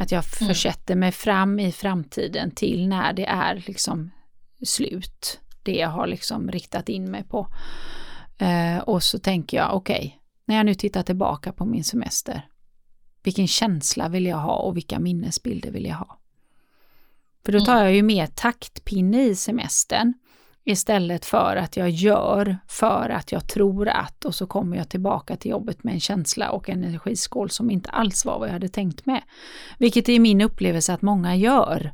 Att 0.00 0.12
jag 0.12 0.24
mm. 0.40 0.48
försätter 0.48 0.94
mig 0.94 1.12
fram 1.12 1.58
i 1.58 1.72
framtiden 1.72 2.50
till 2.50 2.88
när 2.88 3.12
det 3.12 3.26
är 3.26 3.62
liksom 3.66 4.10
slut. 4.64 5.40
Det 5.62 5.72
jag 5.72 5.88
har 5.88 6.06
liksom 6.06 6.50
riktat 6.50 6.88
in 6.88 7.10
mig 7.10 7.24
på. 7.24 7.48
Eh, 8.42 8.78
och 8.78 9.02
så 9.02 9.18
tänker 9.18 9.56
jag, 9.56 9.76
okej, 9.76 9.96
okay, 9.96 10.12
när 10.44 10.56
jag 10.56 10.66
nu 10.66 10.74
tittar 10.74 11.02
tillbaka 11.02 11.52
på 11.52 11.64
min 11.64 11.84
semester, 11.84 12.46
vilken 13.22 13.48
känsla 13.48 14.08
vill 14.08 14.26
jag 14.26 14.36
ha 14.36 14.56
och 14.56 14.76
vilka 14.76 14.98
minnesbilder 14.98 15.70
vill 15.70 15.86
jag 15.86 15.96
ha? 15.96 16.18
För 17.44 17.52
då 17.52 17.60
tar 17.60 17.72
mm. 17.72 17.84
jag 17.84 17.94
ju 17.94 18.02
mer 18.02 18.26
taktpinne 18.26 19.22
i 19.22 19.36
semestern 19.36 20.14
istället 20.64 21.24
för 21.24 21.56
att 21.56 21.76
jag 21.76 21.90
gör 21.90 22.58
för 22.68 23.08
att 23.08 23.32
jag 23.32 23.48
tror 23.48 23.88
att 23.88 24.24
och 24.24 24.34
så 24.34 24.46
kommer 24.46 24.76
jag 24.76 24.88
tillbaka 24.88 25.36
till 25.36 25.50
jobbet 25.50 25.84
med 25.84 25.94
en 25.94 26.00
känsla 26.00 26.50
och 26.50 26.68
en 26.68 26.84
energiskål 26.84 27.50
som 27.50 27.70
inte 27.70 27.90
alls 27.90 28.24
var 28.24 28.38
vad 28.38 28.48
jag 28.48 28.52
hade 28.52 28.68
tänkt 28.68 29.06
med. 29.06 29.22
Vilket 29.78 30.08
är 30.08 30.20
min 30.20 30.40
upplevelse 30.40 30.94
att 30.94 31.02
många 31.02 31.36
gör. 31.36 31.92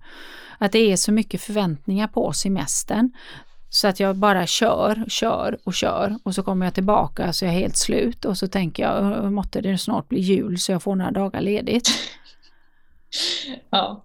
Att 0.58 0.72
det 0.72 0.92
är 0.92 0.96
så 0.96 1.12
mycket 1.12 1.40
förväntningar 1.40 2.08
på 2.08 2.32
semestern 2.32 3.12
så 3.70 3.88
att 3.88 4.00
jag 4.00 4.16
bara 4.16 4.46
kör, 4.46 5.04
kör 5.08 5.58
och 5.64 5.74
kör 5.74 6.18
och 6.22 6.34
så 6.34 6.42
kommer 6.42 6.66
jag 6.66 6.74
tillbaka 6.74 7.32
så 7.32 7.44
jag 7.44 7.54
är 7.54 7.58
helt 7.58 7.76
slut 7.76 8.24
och 8.24 8.38
så 8.38 8.48
tänker 8.48 8.82
jag 8.82 9.32
måtte 9.32 9.60
det 9.60 9.78
snart 9.78 10.08
bli 10.08 10.20
jul 10.20 10.58
så 10.58 10.72
jag 10.72 10.82
får 10.82 10.96
några 10.96 11.10
dagar 11.10 11.40
ledigt. 11.40 11.88
Ja. 13.70 14.04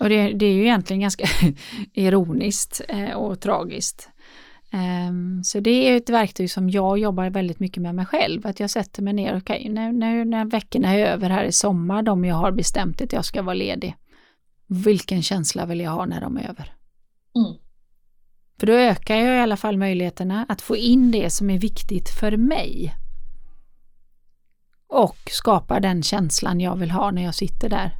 Och 0.00 0.08
det, 0.08 0.32
det 0.32 0.46
är 0.46 0.52
ju 0.52 0.62
egentligen 0.62 1.00
ganska 1.00 1.26
ironiskt 1.92 2.80
eh, 2.88 3.12
och 3.12 3.40
tragiskt. 3.40 4.08
Um, 4.72 5.44
så 5.44 5.60
det 5.60 5.70
är 5.70 5.96
ett 5.96 6.10
verktyg 6.10 6.50
som 6.50 6.70
jag 6.70 6.98
jobbar 6.98 7.30
väldigt 7.30 7.60
mycket 7.60 7.82
med 7.82 7.94
mig 7.94 8.06
själv. 8.06 8.46
Att 8.46 8.60
jag 8.60 8.70
sätter 8.70 9.02
mig 9.02 9.12
ner, 9.12 9.36
okej 9.36 9.60
okay, 9.60 9.72
när, 9.72 9.92
när, 9.92 10.24
när 10.24 10.44
veckorna 10.44 10.94
är 10.94 11.06
över 11.06 11.30
här 11.30 11.44
i 11.44 11.52
sommar, 11.52 12.02
de 12.02 12.24
jag 12.24 12.36
har 12.36 12.52
bestämt 12.52 13.00
att 13.00 13.12
jag 13.12 13.24
ska 13.24 13.42
vara 13.42 13.54
ledig. 13.54 13.96
Vilken 14.66 15.22
känsla 15.22 15.66
vill 15.66 15.80
jag 15.80 15.90
ha 15.90 16.06
när 16.06 16.20
de 16.20 16.36
är 16.36 16.48
över? 16.48 16.72
Mm. 17.36 17.58
För 18.58 18.66
då 18.66 18.72
ökar 18.72 19.16
jag 19.16 19.36
i 19.36 19.40
alla 19.40 19.56
fall 19.56 19.76
möjligheterna 19.76 20.46
att 20.48 20.62
få 20.62 20.76
in 20.76 21.10
det 21.10 21.30
som 21.30 21.50
är 21.50 21.58
viktigt 21.58 22.08
för 22.08 22.36
mig. 22.36 22.94
Och 24.86 25.18
skapar 25.30 25.80
den 25.80 26.02
känslan 26.02 26.60
jag 26.60 26.76
vill 26.76 26.90
ha 26.90 27.10
när 27.10 27.22
jag 27.22 27.34
sitter 27.34 27.68
där 27.68 27.96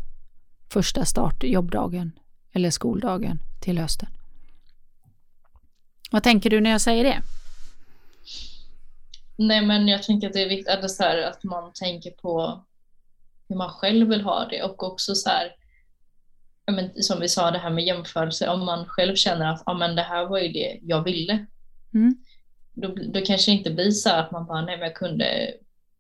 första 0.73 1.05
start 1.05 1.45
jobbdagen 1.45 2.13
eller 2.53 2.71
skoldagen 2.71 3.39
till 3.61 3.79
hösten. 3.79 4.09
Vad 6.11 6.23
tänker 6.23 6.51
du 6.51 6.61
när 6.61 6.71
jag 6.71 6.81
säger 6.81 7.05
det? 7.05 7.23
Nej 9.37 9.67
men 9.67 9.89
jag 9.89 10.03
tänker 10.03 10.27
att 10.27 10.33
det 10.33 10.43
är 10.43 10.49
viktigt 10.49 10.69
att, 10.69 10.91
så 10.91 11.03
här, 11.03 11.23
att 11.23 11.45
man 11.45 11.73
tänker 11.73 12.11
på 12.11 12.65
hur 13.49 13.57
man 13.57 13.71
själv 13.71 14.09
vill 14.09 14.21
ha 14.21 14.49
det 14.51 14.63
och 14.63 14.83
också 14.83 15.15
så 15.15 15.31
här, 15.31 15.55
men, 16.73 17.03
som 17.03 17.21
vi 17.21 17.29
sa 17.29 17.51
det 17.51 17.59
här 17.59 17.71
med 17.71 17.85
jämförelse, 17.85 18.49
om 18.49 18.67
man 18.67 18.87
själv 18.87 19.15
känner 19.15 19.53
att 19.53 19.63
ja, 19.67 19.75
men 19.75 19.97
det 19.97 20.03
här 20.03 20.27
var 20.27 20.39
ju 20.39 20.49
det 20.49 20.79
jag 20.83 21.05
ville. 21.05 21.47
Mm. 21.95 22.17
Då, 22.75 22.95
då 23.13 23.21
kanske 23.21 23.51
det 23.51 23.57
inte 23.57 23.71
blir 23.71 23.91
så 23.91 24.11
att 24.11 24.31
man 24.31 24.47
bara, 24.47 24.63
nej 24.63 24.77
men 24.77 24.87
jag 24.87 24.97
kunde 24.97 25.55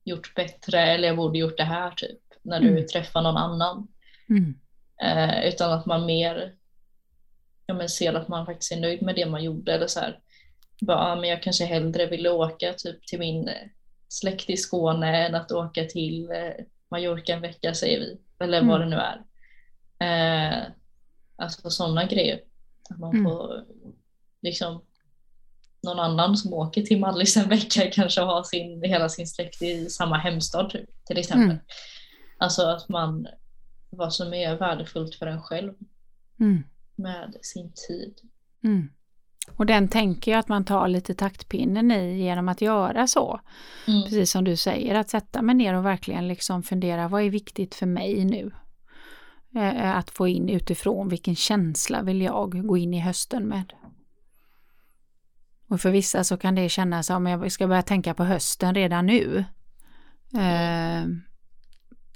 gjort 0.05 0.35
bättre 0.35 0.81
eller 0.81 1.09
jag 1.09 1.17
borde 1.17 1.39
gjort 1.39 1.57
det 1.57 1.65
här 1.65 1.91
typ, 1.91 2.19
när 2.43 2.61
du 2.61 2.69
mm. 2.69 2.87
träffar 2.87 3.23
någon 3.23 3.37
annan. 3.37 3.89
Mm. 4.29 4.55
Eh, 5.03 5.49
utan 5.49 5.73
att 5.73 5.87
man 5.87 6.07
mer 6.07 6.55
ja, 7.67 7.75
men 7.75 7.89
ser 7.89 8.15
att 8.15 8.29
man 8.29 8.47
faktiskt 8.47 8.73
är 8.73 8.81
nöjd 8.81 9.03
med 9.03 9.15
det 9.15 9.27
man 9.27 9.45
gjorde 9.45 9.73
eller 9.73 9.87
så 9.87 10.01
här. 10.01 10.19
Bara, 10.81 11.09
ja, 11.09 11.17
men 11.17 11.31
jag 11.31 11.43
kanske 11.43 11.65
hellre 11.65 12.07
ville 12.07 12.31
åka 12.31 12.73
typ 12.73 13.07
till 13.07 13.19
min 13.19 13.51
släkt 14.09 14.51
i 14.51 14.57
Skåne 14.57 15.27
än 15.27 15.35
att 15.35 15.53
åka 15.53 15.85
till 15.85 16.31
eh, 16.31 16.65
Mallorca 16.91 17.33
en 17.33 17.41
vecka 17.41 17.75
säger 17.75 18.01
vi, 18.01 18.19
eller 18.45 18.63
vad 18.63 18.77
mm. 18.77 18.91
det 18.91 18.97
nu 18.97 19.03
är. 19.03 19.23
Eh, 19.99 20.63
alltså 21.37 21.71
sådana 21.71 22.05
grejer. 22.05 22.41
Att 22.91 22.99
man 22.99 23.11
mm. 23.11 23.25
får 23.25 23.65
liksom 24.43 24.83
någon 25.83 25.99
annan 25.99 26.37
som 26.37 26.53
åker 26.53 26.83
till 26.83 27.01
Mallis 27.01 27.37
en 27.37 27.49
vecka 27.49 27.91
kanske 27.93 28.21
har 28.21 28.43
sin, 28.43 28.83
hela 28.83 29.09
sin 29.09 29.27
släkt 29.27 29.63
i 29.63 29.91
samma 29.91 30.19
hemstad 30.19 30.71
typ, 30.71 31.05
till 31.05 31.19
exempel. 31.19 31.51
Mm. 31.51 31.59
Alltså 32.39 32.63
att 32.63 32.89
man, 32.89 33.27
vad 33.91 34.15
som 34.15 34.35
är 34.35 34.57
värdefullt 34.57 35.15
för 35.15 35.27
en 35.27 35.43
själv 35.43 35.73
mm. 36.41 36.63
med 36.97 37.37
sin 37.43 37.73
tid. 37.89 38.15
Mm. 38.65 38.89
Och 39.57 39.67
den 39.67 39.89
tänker 39.89 40.31
jag 40.31 40.39
att 40.39 40.49
man 40.49 40.65
tar 40.65 40.89
lite 40.89 41.15
taktpinnen 41.15 41.91
i 41.91 42.23
genom 42.23 42.49
att 42.49 42.61
göra 42.61 43.07
så. 43.07 43.41
Mm. 43.87 44.03
Precis 44.03 44.31
som 44.31 44.45
du 44.45 44.57
säger, 44.57 44.95
att 44.95 45.11
sätta 45.11 45.43
mig 45.43 45.55
ner 45.55 45.75
och 45.75 45.85
verkligen 45.87 46.29
liksom 46.29 46.63
fundera, 46.63 47.09
vad 47.09 47.23
är 47.23 47.31
viktigt 47.31 47.75
för 47.75 47.87
mig 47.87 48.25
nu? 48.25 48.51
Eh, 49.59 49.97
att 49.97 50.11
få 50.11 50.29
in 50.29 50.49
utifrån 50.49 51.09
vilken 51.09 51.37
känsla 51.37 52.03
vill 52.03 52.23
jag 52.23 52.67
gå 52.67 52.77
in 52.77 52.95
i 52.95 53.01
hösten 53.01 53.49
med. 53.49 53.73
Och 55.69 55.81
för 55.81 55.91
vissa 55.91 56.25
så 56.25 56.37
kan 56.37 56.55
det 56.55 56.69
kännas 56.69 57.07
som 57.07 57.27
att 57.27 57.31
jag 57.43 57.53
ska 57.53 57.67
börja 57.67 57.83
tänka 57.83 58.15
på 58.15 58.25
hösten 58.25 58.75
redan 58.75 59.07
nu. 59.07 59.45
Eh, 60.35 61.07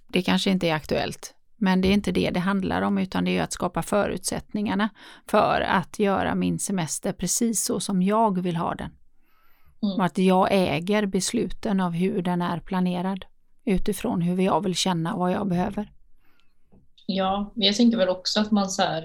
det 0.08 0.22
kanske 0.22 0.50
inte 0.50 0.68
är 0.68 0.74
aktuellt, 0.74 1.34
men 1.56 1.80
det 1.80 1.88
är 1.88 1.92
inte 1.92 2.12
det 2.12 2.30
det 2.30 2.40
handlar 2.40 2.82
om 2.82 2.98
utan 2.98 3.24
det 3.24 3.38
är 3.38 3.42
att 3.42 3.52
skapa 3.52 3.82
förutsättningarna 3.82 4.88
för 5.26 5.60
att 5.60 5.98
göra 5.98 6.34
min 6.34 6.58
semester 6.58 7.12
precis 7.12 7.64
så 7.64 7.80
som 7.80 8.02
jag 8.02 8.40
vill 8.40 8.56
ha 8.56 8.74
den. 8.74 8.90
Mm. 9.82 9.96
Och 9.96 10.04
att 10.04 10.18
jag 10.18 10.48
äger 10.50 11.06
besluten 11.06 11.80
av 11.80 11.92
hur 11.92 12.22
den 12.22 12.42
är 12.42 12.60
planerad 12.60 13.24
utifrån 13.64 14.22
hur 14.22 14.40
jag 14.40 14.60
vill 14.60 14.74
känna 14.74 15.14
och 15.14 15.20
vad 15.20 15.32
jag 15.32 15.48
behöver. 15.48 15.92
Ja, 17.16 17.52
men 17.54 17.66
jag 17.66 17.76
tänker 17.76 17.98
väl 17.98 18.08
också 18.08 18.40
att 18.40 18.50
man 18.50 18.70
så 18.70 18.82
här, 18.82 19.02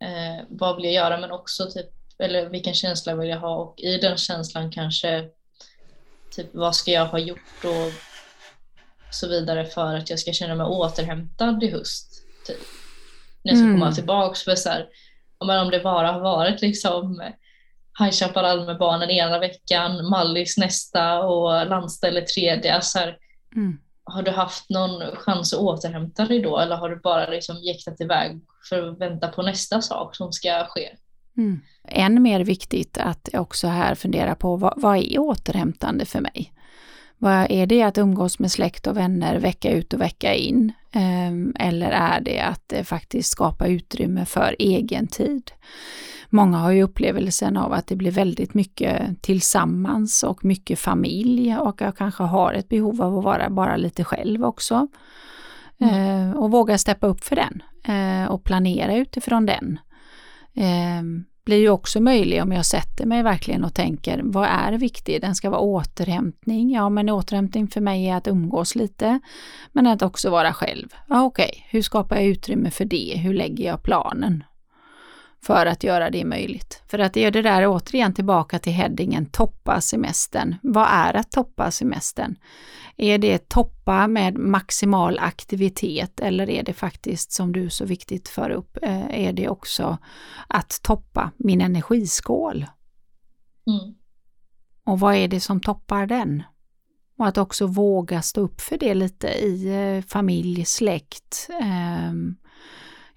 eh, 0.00 0.44
vad 0.48 0.76
vill 0.76 0.84
jag 0.84 0.94
göra, 0.94 1.20
men 1.20 1.30
också 1.30 1.70
typ, 1.70 1.90
eller 2.18 2.48
vilken 2.48 2.74
känsla 2.74 3.14
vill 3.14 3.28
jag 3.28 3.40
ha 3.40 3.56
och 3.56 3.80
i 3.80 3.98
den 3.98 4.16
känslan 4.16 4.70
kanske, 4.70 5.28
typ 6.30 6.46
vad 6.52 6.74
ska 6.74 6.90
jag 6.90 7.06
ha 7.06 7.18
gjort 7.18 7.64
och 7.64 7.92
så 9.10 9.28
vidare 9.28 9.64
för 9.64 9.94
att 9.94 10.10
jag 10.10 10.18
ska 10.18 10.32
känna 10.32 10.54
mig 10.54 10.66
återhämtad 10.66 11.62
i 11.62 11.70
höst. 11.70 12.22
Typ. 12.46 12.58
När 13.42 13.52
jag 13.52 13.58
ska 13.58 13.66
mm. 13.66 13.80
komma 13.80 13.92
tillbaks. 13.92 14.42
För 14.42 14.54
så 14.54 14.68
här, 14.68 14.88
om 15.38 15.70
det 15.70 15.80
bara 15.80 16.12
har 16.12 16.20
varit 16.20 16.62
liksom 16.62 17.32
High 17.98 18.12
Chaparral 18.12 18.66
med 18.66 18.78
barnen 18.78 19.10
ena 19.10 19.38
veckan, 19.38 20.08
Mallis 20.10 20.56
nästa 20.56 21.22
och 21.22 21.66
landställe 21.66 22.20
tredje. 22.20 22.82
Så 22.82 22.98
här, 22.98 23.16
mm 23.56 23.78
har 24.12 24.22
du 24.22 24.30
haft 24.30 24.70
någon 24.70 25.16
chans 25.16 25.52
att 25.52 25.60
återhämta 25.60 26.24
dig 26.24 26.42
då 26.42 26.58
eller 26.58 26.76
har 26.76 26.90
du 26.90 26.96
bara 26.96 27.26
liksom 27.26 27.56
jäktat 27.62 28.00
iväg 28.00 28.40
för 28.68 28.88
att 28.88 28.98
vänta 29.00 29.28
på 29.28 29.42
nästa 29.42 29.82
sak 29.82 30.16
som 30.16 30.32
ska 30.32 30.66
ske? 30.68 30.88
Mm. 31.36 31.60
Än 31.88 32.22
mer 32.22 32.40
viktigt 32.40 32.98
att 32.98 33.28
också 33.34 33.66
här 33.66 33.94
fundera 33.94 34.34
på 34.34 34.56
vad, 34.56 34.74
vad 34.76 34.96
är 34.96 35.18
återhämtande 35.18 36.04
för 36.04 36.20
mig? 36.20 36.52
Vad 37.18 37.46
är 37.50 37.66
det 37.66 37.82
att 37.82 37.98
umgås 37.98 38.38
med 38.38 38.52
släkt 38.52 38.86
och 38.86 38.96
vänner 38.96 39.38
vecka 39.38 39.70
ut 39.70 39.92
och 39.92 40.00
vecka 40.00 40.34
in? 40.34 40.72
Ehm, 40.92 41.54
eller 41.58 41.90
är 41.90 42.20
det 42.20 42.40
att 42.40 42.72
eh, 42.72 42.82
faktiskt 42.82 43.30
skapa 43.30 43.66
utrymme 43.66 44.26
för 44.26 44.56
egen 44.58 45.06
tid? 45.06 45.50
Många 46.34 46.58
har 46.58 46.70
ju 46.70 46.82
upplevelsen 46.82 47.56
av 47.56 47.72
att 47.72 47.86
det 47.86 47.96
blir 47.96 48.10
väldigt 48.10 48.54
mycket 48.54 49.22
tillsammans 49.22 50.22
och 50.22 50.44
mycket 50.44 50.78
familj 50.78 51.56
och 51.56 51.80
jag 51.80 51.96
kanske 51.96 52.22
har 52.22 52.52
ett 52.52 52.68
behov 52.68 53.02
av 53.02 53.18
att 53.18 53.24
vara 53.24 53.50
bara 53.50 53.76
lite 53.76 54.04
själv 54.04 54.44
också. 54.44 54.88
Mm. 55.78 56.30
Eh, 56.30 56.36
och 56.36 56.50
våga 56.50 56.78
steppa 56.78 57.06
upp 57.06 57.24
för 57.24 57.36
den 57.36 57.62
eh, 57.96 58.30
och 58.30 58.44
planera 58.44 58.96
utifrån 58.96 59.46
den. 59.46 59.78
Eh, 60.54 61.02
blir 61.44 61.60
ju 61.60 61.68
också 61.68 62.00
möjlig 62.00 62.42
om 62.42 62.52
jag 62.52 62.66
sätter 62.66 63.06
mig 63.06 63.22
verkligen 63.22 63.64
och 63.64 63.74
tänker 63.74 64.20
vad 64.24 64.48
är 64.48 64.72
viktigt? 64.72 65.20
Den 65.20 65.34
ska 65.34 65.50
vara 65.50 65.60
återhämtning. 65.60 66.70
Ja, 66.70 66.88
men 66.88 67.08
återhämtning 67.08 67.68
för 67.68 67.80
mig 67.80 68.06
är 68.06 68.16
att 68.16 68.28
umgås 68.28 68.74
lite, 68.74 69.20
men 69.72 69.86
att 69.86 70.02
också 70.02 70.30
vara 70.30 70.52
själv. 70.52 70.88
Ja, 71.08 71.24
okej, 71.24 71.50
okay. 71.52 71.62
hur 71.68 71.82
skapar 71.82 72.16
jag 72.16 72.24
utrymme 72.24 72.70
för 72.70 72.84
det? 72.84 73.14
Hur 73.16 73.34
lägger 73.34 73.64
jag 73.64 73.82
planen? 73.82 74.44
För 75.42 75.66
att 75.66 75.84
göra 75.84 76.10
det 76.10 76.24
möjligt. 76.24 76.82
För 76.86 76.98
att 76.98 77.12
det 77.12 77.24
är 77.24 77.30
det 77.30 77.42
där 77.42 77.66
återigen 77.66 78.14
tillbaka 78.14 78.58
till 78.58 78.72
headingen 78.72 79.26
toppa 79.26 79.80
semestern. 79.80 80.54
Vad 80.62 80.86
är 80.90 81.14
att 81.14 81.30
toppa 81.30 81.70
semestern? 81.70 82.36
Är 82.96 83.18
det 83.18 83.48
toppa 83.48 84.06
med 84.06 84.38
maximal 84.38 85.18
aktivitet 85.18 86.20
eller 86.20 86.50
är 86.50 86.62
det 86.62 86.72
faktiskt 86.72 87.32
som 87.32 87.52
du 87.52 87.70
så 87.70 87.84
viktigt 87.84 88.28
för 88.28 88.50
upp, 88.50 88.78
eh, 88.82 89.26
är 89.26 89.32
det 89.32 89.48
också 89.48 89.98
att 90.48 90.80
toppa 90.82 91.30
min 91.36 91.60
energiskål? 91.60 92.66
Mm. 93.66 93.94
Och 94.84 95.00
vad 95.00 95.14
är 95.14 95.28
det 95.28 95.40
som 95.40 95.60
toppar 95.60 96.06
den? 96.06 96.42
Och 97.18 97.26
att 97.26 97.38
också 97.38 97.66
våga 97.66 98.22
stå 98.22 98.40
upp 98.40 98.60
för 98.60 98.78
det 98.78 98.94
lite 98.94 99.28
i 99.28 99.68
eh, 99.68 100.04
familj, 100.08 100.64
släkt, 100.64 101.48
eh, 101.60 102.12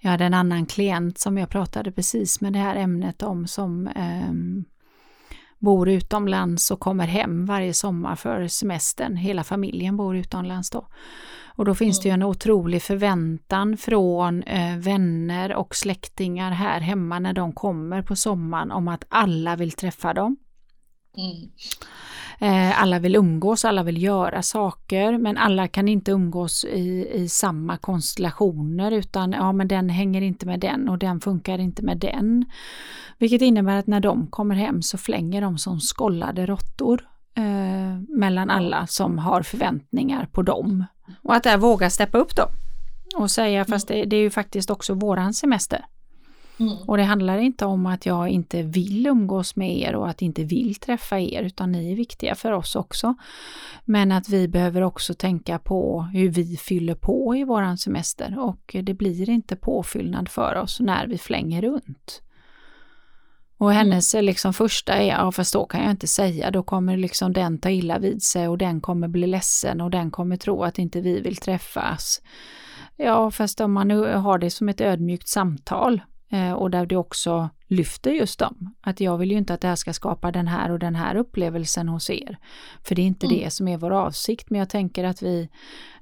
jag 0.06 0.10
hade 0.10 0.24
en 0.24 0.34
annan 0.34 0.66
klient 0.66 1.18
som 1.18 1.38
jag 1.38 1.50
pratade 1.50 1.92
precis 1.92 2.40
med 2.40 2.52
det 2.52 2.58
här 2.58 2.76
ämnet 2.76 3.22
om 3.22 3.46
som 3.46 3.86
eh, 3.86 4.32
bor 5.58 5.88
utomlands 5.88 6.70
och 6.70 6.80
kommer 6.80 7.06
hem 7.06 7.46
varje 7.46 7.74
sommar 7.74 8.16
för 8.16 8.48
semestern. 8.48 9.16
Hela 9.16 9.44
familjen 9.44 9.96
bor 9.96 10.16
utomlands 10.16 10.70
då. 10.70 10.88
Och 11.46 11.64
då 11.64 11.74
finns 11.74 12.00
det 12.00 12.08
ju 12.08 12.12
en 12.12 12.22
otrolig 12.22 12.82
förväntan 12.82 13.76
från 13.76 14.42
eh, 14.42 14.78
vänner 14.78 15.54
och 15.54 15.76
släktingar 15.76 16.50
här 16.50 16.80
hemma 16.80 17.18
när 17.18 17.32
de 17.32 17.52
kommer 17.52 18.02
på 18.02 18.16
sommaren 18.16 18.70
om 18.70 18.88
att 18.88 19.04
alla 19.08 19.56
vill 19.56 19.72
träffa 19.72 20.14
dem. 20.14 20.36
Mm. 21.16 21.50
Eh, 22.38 22.82
alla 22.82 22.98
vill 22.98 23.16
umgås, 23.16 23.64
alla 23.64 23.82
vill 23.82 24.02
göra 24.02 24.42
saker, 24.42 25.18
men 25.18 25.36
alla 25.36 25.68
kan 25.68 25.88
inte 25.88 26.10
umgås 26.10 26.64
i, 26.64 27.08
i 27.12 27.28
samma 27.28 27.76
konstellationer 27.76 28.92
utan 28.92 29.32
ja, 29.32 29.52
men 29.52 29.68
den 29.68 29.90
hänger 29.90 30.22
inte 30.22 30.46
med 30.46 30.60
den 30.60 30.88
och 30.88 30.98
den 30.98 31.20
funkar 31.20 31.58
inte 31.58 31.82
med 31.82 31.98
den. 31.98 32.44
Vilket 33.18 33.42
innebär 33.42 33.76
att 33.76 33.86
när 33.86 34.00
de 34.00 34.26
kommer 34.26 34.54
hem 34.54 34.82
så 34.82 34.98
flänger 34.98 35.40
de 35.40 35.58
som 35.58 35.80
skollade 35.80 36.46
råttor 36.46 37.08
eh, 37.36 37.98
mellan 38.18 38.50
alla 38.50 38.86
som 38.86 39.18
har 39.18 39.42
förväntningar 39.42 40.28
på 40.32 40.42
dem. 40.42 40.84
Och 41.22 41.34
att 41.34 41.42
där 41.42 41.58
våga 41.58 41.90
steppa 41.90 42.18
upp 42.18 42.36
då 42.36 42.48
och 43.16 43.30
säga 43.30 43.64
fast 43.64 43.88
det, 43.88 44.04
det 44.04 44.16
är 44.16 44.20
ju 44.20 44.30
faktiskt 44.30 44.70
också 44.70 44.94
våran 44.94 45.34
semester. 45.34 45.84
Mm. 46.58 46.76
Och 46.86 46.96
det 46.96 47.02
handlar 47.02 47.38
inte 47.38 47.66
om 47.66 47.86
att 47.86 48.06
jag 48.06 48.28
inte 48.28 48.62
vill 48.62 49.06
umgås 49.06 49.56
med 49.56 49.78
er 49.78 49.94
och 49.94 50.08
att 50.08 50.22
inte 50.22 50.44
vill 50.44 50.74
träffa 50.74 51.20
er, 51.20 51.42
utan 51.42 51.72
ni 51.72 51.92
är 51.92 51.96
viktiga 51.96 52.34
för 52.34 52.52
oss 52.52 52.76
också. 52.76 53.14
Men 53.84 54.12
att 54.12 54.28
vi 54.28 54.48
behöver 54.48 54.82
också 54.82 55.14
tänka 55.14 55.58
på 55.58 56.02
hur 56.02 56.28
vi 56.28 56.56
fyller 56.56 56.94
på 56.94 57.36
i 57.36 57.44
våran 57.44 57.78
semester 57.78 58.38
och 58.38 58.76
det 58.82 58.94
blir 58.94 59.30
inte 59.30 59.56
påfyllnad 59.56 60.28
för 60.28 60.56
oss 60.56 60.80
när 60.80 61.06
vi 61.06 61.18
flänger 61.18 61.62
runt. 61.62 62.22
Och 63.58 63.72
mm. 63.72 63.78
hennes 63.78 64.14
mm. 64.14 64.24
liksom 64.24 64.54
första 64.54 64.92
är, 64.92 65.08
ja 65.08 65.32
fast 65.32 65.52
då 65.52 65.66
kan 65.66 65.82
jag 65.82 65.90
inte 65.90 66.06
säga, 66.06 66.50
då 66.50 66.62
kommer 66.62 66.96
liksom 66.96 67.32
den 67.32 67.58
ta 67.58 67.70
illa 67.70 67.98
vid 67.98 68.22
sig 68.22 68.48
och 68.48 68.58
den 68.58 68.80
kommer 68.80 69.08
bli 69.08 69.26
ledsen 69.26 69.80
och 69.80 69.90
den 69.90 70.10
kommer 70.10 70.36
tro 70.36 70.62
att 70.62 70.78
inte 70.78 71.00
vi 71.00 71.20
vill 71.20 71.36
träffas. 71.36 72.22
Ja, 72.96 73.30
fast 73.30 73.60
om 73.60 73.72
man 73.72 73.90
har 73.90 74.38
det 74.38 74.50
som 74.50 74.68
ett 74.68 74.80
ödmjukt 74.80 75.28
samtal 75.28 76.00
Eh, 76.00 76.15
och 76.56 76.70
där 76.70 76.86
det 76.86 76.96
också 76.96 77.48
lyfter 77.66 78.10
just 78.10 78.38
dem. 78.38 78.74
Att 78.80 79.00
jag 79.00 79.18
vill 79.18 79.30
ju 79.30 79.38
inte 79.38 79.54
att 79.54 79.60
det 79.60 79.68
här 79.68 79.76
ska 79.76 79.92
skapa 79.92 80.32
den 80.32 80.46
här 80.46 80.70
och 80.70 80.78
den 80.78 80.94
här 80.94 81.16
upplevelsen 81.16 81.88
hos 81.88 82.10
er. 82.10 82.38
För 82.82 82.94
det 82.94 83.02
är 83.02 83.06
inte 83.06 83.26
mm. 83.26 83.38
det 83.38 83.50
som 83.50 83.68
är 83.68 83.76
vår 83.76 83.90
avsikt, 83.90 84.50
men 84.50 84.58
jag 84.58 84.68
tänker 84.68 85.04
att 85.04 85.22
vi 85.22 85.48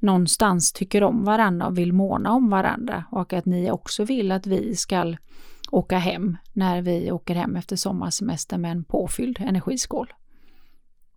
någonstans 0.00 0.72
tycker 0.72 1.02
om 1.02 1.24
varandra 1.24 1.66
och 1.66 1.78
vill 1.78 1.92
måna 1.92 2.32
om 2.32 2.50
varandra 2.50 3.04
och 3.10 3.32
att 3.32 3.44
ni 3.44 3.70
också 3.70 4.04
vill 4.04 4.32
att 4.32 4.46
vi 4.46 4.76
ska 4.76 5.14
åka 5.70 5.98
hem 5.98 6.36
när 6.52 6.82
vi 6.82 7.12
åker 7.12 7.34
hem 7.34 7.56
efter 7.56 7.76
sommarsemester 7.76 8.58
med 8.58 8.72
en 8.72 8.84
påfylld 8.84 9.40
energiskål. 9.40 10.12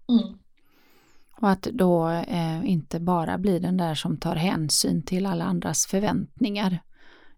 Mm. 0.10 0.38
Och 1.41 1.50
att 1.50 1.62
då 1.62 2.10
eh, 2.10 2.70
inte 2.70 3.00
bara 3.00 3.38
bli 3.38 3.60
den 3.60 3.78
där 3.78 3.96
som 3.96 4.17
tar 4.17 4.36
hänsyn 4.36 5.04
till 5.04 5.26
alla 5.26 5.46
andras 5.46 5.86
förväntningar 5.86 6.80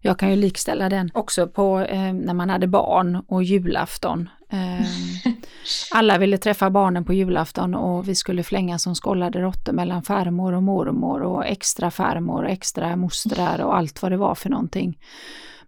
jag 0.00 0.18
kan 0.18 0.30
ju 0.30 0.36
likställa 0.36 0.88
den 0.88 1.10
också 1.14 1.46
på 1.48 1.80
eh, 1.80 2.12
när 2.12 2.34
man 2.34 2.50
hade 2.50 2.66
barn 2.66 3.22
och 3.28 3.42
julafton. 3.42 4.28
Eh, 4.50 4.86
alla 5.94 6.18
ville 6.18 6.38
träffa 6.38 6.70
barnen 6.70 7.04
på 7.04 7.12
julafton 7.12 7.74
och 7.74 8.08
vi 8.08 8.14
skulle 8.14 8.42
flänga 8.42 8.78
som 8.78 8.94
skållade 8.94 9.40
råttor 9.40 9.72
mellan 9.72 10.02
farmor 10.02 10.52
och 10.52 10.62
mormor 10.62 11.22
och 11.22 11.46
extra 11.46 11.90
farmor 11.90 12.44
och 12.44 12.50
extra 12.50 12.96
mostrar 12.96 13.60
och 13.60 13.76
allt 13.76 14.02
vad 14.02 14.12
det 14.12 14.16
var 14.16 14.34
för 14.34 14.50
någonting. 14.50 14.98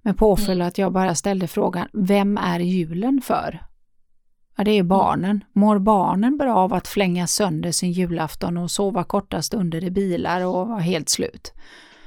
Med 0.02 0.18
påföljd 0.18 0.60
mm. 0.60 0.68
att 0.68 0.78
jag 0.78 0.92
bara 0.92 1.14
ställde 1.14 1.46
frågan, 1.46 1.88
vem 1.92 2.38
är 2.38 2.60
julen 2.60 3.20
för? 3.24 3.62
Ja, 4.56 4.64
det 4.64 4.70
är 4.70 4.82
barnen. 4.82 5.44
Mår 5.52 5.78
barnen 5.78 6.36
bra 6.36 6.56
av 6.56 6.74
att 6.74 6.88
flänga 6.88 7.26
sönder 7.26 7.72
sin 7.72 7.92
julafton 7.92 8.56
och 8.56 8.70
sova 8.70 9.04
korta 9.04 9.42
stunder 9.42 9.84
i 9.84 9.90
bilar 9.90 10.46
och 10.46 10.68
vara 10.68 10.78
helt 10.78 11.08
slut? 11.08 11.52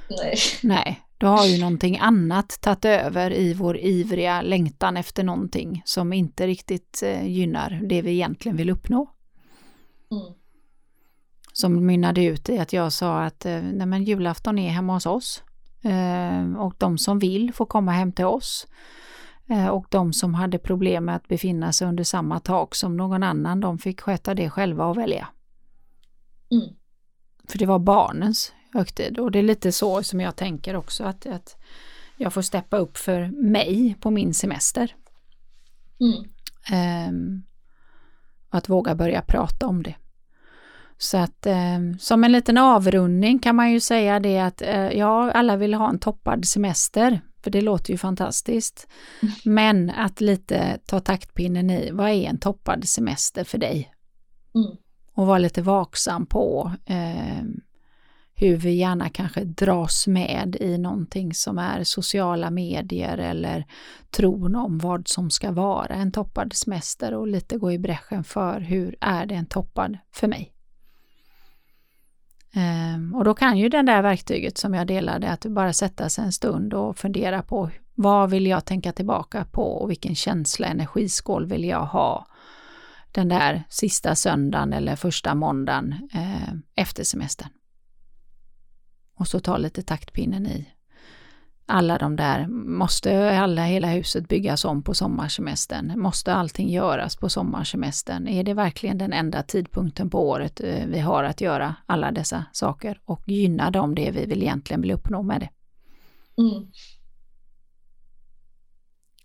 Nej. 0.10 0.38
Nej, 0.64 1.05
då 1.18 1.28
har 1.28 1.46
ju 1.46 1.60
någonting 1.62 1.98
annat 1.98 2.62
tagit 2.62 2.86
över 2.86 3.34
i 3.34 3.54
vår 3.54 3.78
ivriga 3.78 4.42
längtan 4.42 4.98
efter 4.98 5.24
någonting 5.24 5.82
som 5.86 6.14
inte 6.14 6.48
riktigt 6.48 7.04
eh, 7.04 7.28
gynnar 7.28 7.82
det 7.84 8.02
vi 8.02 8.12
egentligen 8.12 8.58
vill 8.58 8.70
uppnå. 8.70 9.10
Mm. 10.12 10.34
Som 11.54 11.86
mynnade 11.86 12.24
ut 12.24 12.50
i 12.50 12.60
att 12.60 12.74
jag 12.74 12.94
sa 12.94 13.24
att 13.24 13.46
eh, 13.46 13.62
nej 13.62 13.88
men 13.88 14.04
julafton 14.04 14.60
är 14.60 14.70
hemma 14.70 14.94
hos 14.94 15.06
oss. 15.06 15.44
Eh, 15.82 16.54
och 16.58 16.76
de 16.78 16.98
som 16.98 17.20
vill 17.20 17.54
får 17.54 17.66
komma 17.66 17.92
hem 17.92 18.12
till 18.12 18.26
oss. 18.26 18.68
Och 19.72 19.86
de 19.90 20.14
som 20.14 20.34
hade 20.34 20.58
problem 20.58 21.06
med 21.06 21.16
att 21.16 21.28
befinna 21.28 21.74
sig 21.74 21.88
under 21.88 22.04
samma 22.04 22.40
tak 22.40 22.76
som 22.76 22.98
någon 22.98 23.24
annan, 23.24 23.60
de 23.60 23.78
fick 23.78 24.02
sköta 24.02 24.34
det 24.34 24.50
själva 24.50 24.86
och 24.86 24.98
välja. 24.98 25.28
Mm. 26.52 26.76
För 27.50 27.58
det 27.58 27.66
var 27.66 27.80
barnens 27.80 28.54
högtid. 28.76 29.20
Och 29.20 29.32
det 29.32 29.40
är 29.40 29.44
lite 29.44 29.72
så 29.72 30.04
som 30.04 30.22
jag 30.22 30.36
tänker 30.36 30.76
också 30.76 31.04
att, 31.04 31.26
att 31.26 31.58
jag 32.18 32.34
får 32.34 32.42
steppa 32.42 32.78
upp 32.78 32.98
för 32.98 33.28
mig 33.28 33.96
på 34.00 34.12
min 34.12 34.34
semester. 34.34 34.96
Mm. 36.00 36.30
Um, 37.10 37.44
att 38.50 38.70
våga 38.70 38.96
börja 38.96 39.22
prata 39.22 39.68
om 39.68 39.84
det. 39.84 39.96
Så 40.98 41.18
att 41.18 41.48
um, 41.76 42.00
som 42.00 42.24
en 42.24 42.32
liten 42.32 42.58
avrundning 42.58 43.40
kan 43.40 43.56
man 43.56 43.72
ju 43.72 43.80
säga 43.80 44.20
det 44.20 44.40
att 44.40 44.62
uh, 44.62 44.92
ja, 44.92 45.32
alla 45.32 45.58
vill 45.58 45.74
ha 45.74 45.90
en 45.90 46.00
toppad 46.00 46.46
semester, 46.46 47.22
för 47.44 47.52
det 47.52 47.62
låter 47.62 47.92
ju 47.92 47.98
fantastiskt. 47.98 48.88
Mm. 49.22 49.34
Men 49.46 49.90
att 49.90 50.22
lite 50.22 50.80
ta 50.86 51.00
taktpinnen 51.00 51.70
i, 51.70 51.92
vad 51.92 52.10
är 52.10 52.30
en 52.30 52.40
toppad 52.40 52.88
semester 52.88 53.44
för 53.44 53.58
dig? 53.58 53.94
Mm. 54.56 54.78
Och 55.14 55.28
vara 55.28 55.38
lite 55.38 55.62
vaksam 55.62 56.26
på 56.26 56.72
um, 56.90 57.62
hur 58.38 58.58
vi 58.58 58.72
gärna 58.72 59.10
kanske 59.10 59.44
dras 59.44 60.08
med 60.08 60.58
i 60.60 60.78
någonting 60.78 61.34
som 61.34 61.58
är 61.58 61.84
sociala 61.84 62.50
medier 62.50 63.18
eller 63.18 63.66
tron 64.10 64.56
om 64.56 64.78
vad 64.78 65.08
som 65.08 65.30
ska 65.30 65.52
vara 65.52 65.96
en 65.96 66.12
toppad 66.12 66.54
semester 66.54 67.14
och 67.14 67.28
lite 67.28 67.58
gå 67.58 67.72
i 67.72 67.80
bräschen 67.80 68.24
för 68.24 68.60
hur 68.60 68.96
är 69.02 69.26
det 69.26 69.36
en 69.36 69.46
toppad 69.46 69.98
för 70.12 70.28
mig. 70.28 70.52
Ehm, 72.54 73.16
och 73.16 73.24
då 73.24 73.34
kan 73.34 73.58
ju 73.58 73.70
den 73.70 73.86
där 73.86 74.02
verktyget 74.02 74.58
som 74.58 74.74
jag 74.74 74.88
delade, 74.88 75.30
att 75.30 75.46
bara 75.46 75.74
sätta 75.74 76.10
sig 76.10 76.26
en 76.26 76.32
stund 76.32 76.74
och 76.74 76.98
fundera 76.98 77.42
på 77.42 77.70
vad 77.96 78.30
vill 78.30 78.48
jag 78.48 78.66
tänka 78.66 78.92
tillbaka 78.92 79.46
på 79.46 79.64
och 79.64 79.90
vilken 79.90 80.16
känsla, 80.16 80.68
energiskål 80.68 81.46
vill 81.46 81.64
jag 81.64 81.86
ha 81.86 82.28
den 83.12 83.30
där 83.30 83.64
sista 83.70 84.16
söndagen 84.16 84.74
eller 84.74 84.96
första 84.96 85.36
måndagen 85.36 86.10
eh, 86.14 86.54
efter 86.76 87.04
semestern. 87.04 87.50
Och 89.16 89.28
så 89.28 89.40
ta 89.40 89.58
lite 89.58 89.82
taktpinnen 89.82 90.48
i. 90.48 90.66
Alla 91.68 91.98
de 91.98 92.16
där, 92.16 92.48
måste 92.48 93.40
alla, 93.40 93.64
hela 93.66 93.88
huset 93.88 94.28
byggas 94.28 94.66
om 94.66 94.84
på 94.84 94.94
sommarsemestern? 94.94 96.00
Måste 96.00 96.34
allting 96.34 96.70
göras 96.70 97.16
på 97.16 97.30
sommarsemestern? 97.30 98.28
Är 98.28 98.44
det 98.44 98.54
verkligen 98.54 98.98
den 98.98 99.14
enda 99.14 99.44
tidpunkten 99.44 100.10
på 100.10 100.30
året 100.30 100.62
eh, 100.62 100.86
vi 100.88 101.00
har 101.00 101.24
att 101.24 101.42
göra 101.42 101.76
alla 101.86 102.12
dessa 102.12 102.46
saker? 102.52 103.00
Och 103.06 103.30
gynna 103.30 103.72
dem 103.72 103.96
det 103.96 104.12
vi 104.12 104.26
vill 104.26 104.44
egentligen 104.44 104.82
vill 104.82 104.92
uppnå 104.92 105.24
med 105.24 105.40
det? 105.40 105.50
Mm. 106.42 106.68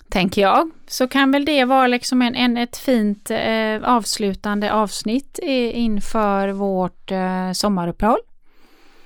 tänker 0.09 0.42
jag. 0.42 0.70
Så 0.87 1.09
kan 1.09 1.31
väl 1.31 1.44
det 1.44 1.64
vara 1.64 1.87
liksom 1.87 2.22
en, 2.22 2.35
en 2.35 2.57
ett 2.57 2.76
fint 2.76 3.31
eh, 3.31 3.83
avslutande 3.83 4.72
avsnitt 4.72 5.38
i, 5.42 5.70
inför 5.70 6.48
vårt 6.48 7.11
eh, 7.11 7.53
sommaruppehåll. 7.53 8.20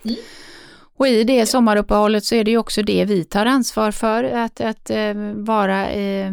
Mm. 0.04 0.16
Och 0.96 1.08
i 1.08 1.24
det 1.24 1.46
sommaruppehållet 1.46 2.24
så 2.24 2.34
är 2.34 2.44
det 2.44 2.50
ju 2.50 2.58
också 2.58 2.82
det 2.82 3.04
vi 3.04 3.24
tar 3.24 3.46
ansvar 3.46 3.90
för, 3.90 4.24
att, 4.24 4.60
att 4.60 4.90
äh, 4.90 5.14
vara 5.34 5.90
äh, 5.90 6.32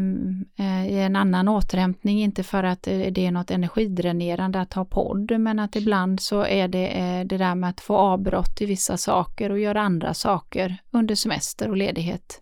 i 0.89 0.99
en 0.99 1.15
annan 1.15 1.47
återhämtning, 1.47 2.21
inte 2.21 2.43
för 2.43 2.63
att 2.63 2.83
det 2.83 3.25
är 3.25 3.31
något 3.31 3.51
energidränerande 3.51 4.61
att 4.61 4.73
ha 4.73 4.85
podd, 4.85 5.39
men 5.39 5.59
att 5.59 5.75
ibland 5.75 6.19
så 6.19 6.45
är 6.45 6.67
det 6.67 7.23
det 7.25 7.37
där 7.37 7.55
med 7.55 7.69
att 7.69 7.81
få 7.81 7.95
avbrott 7.95 8.61
i 8.61 8.65
vissa 8.65 8.97
saker 8.97 9.49
och 9.49 9.59
göra 9.59 9.81
andra 9.81 10.13
saker 10.13 10.77
under 10.91 11.15
semester 11.15 11.69
och 11.69 11.77
ledighet 11.77 12.41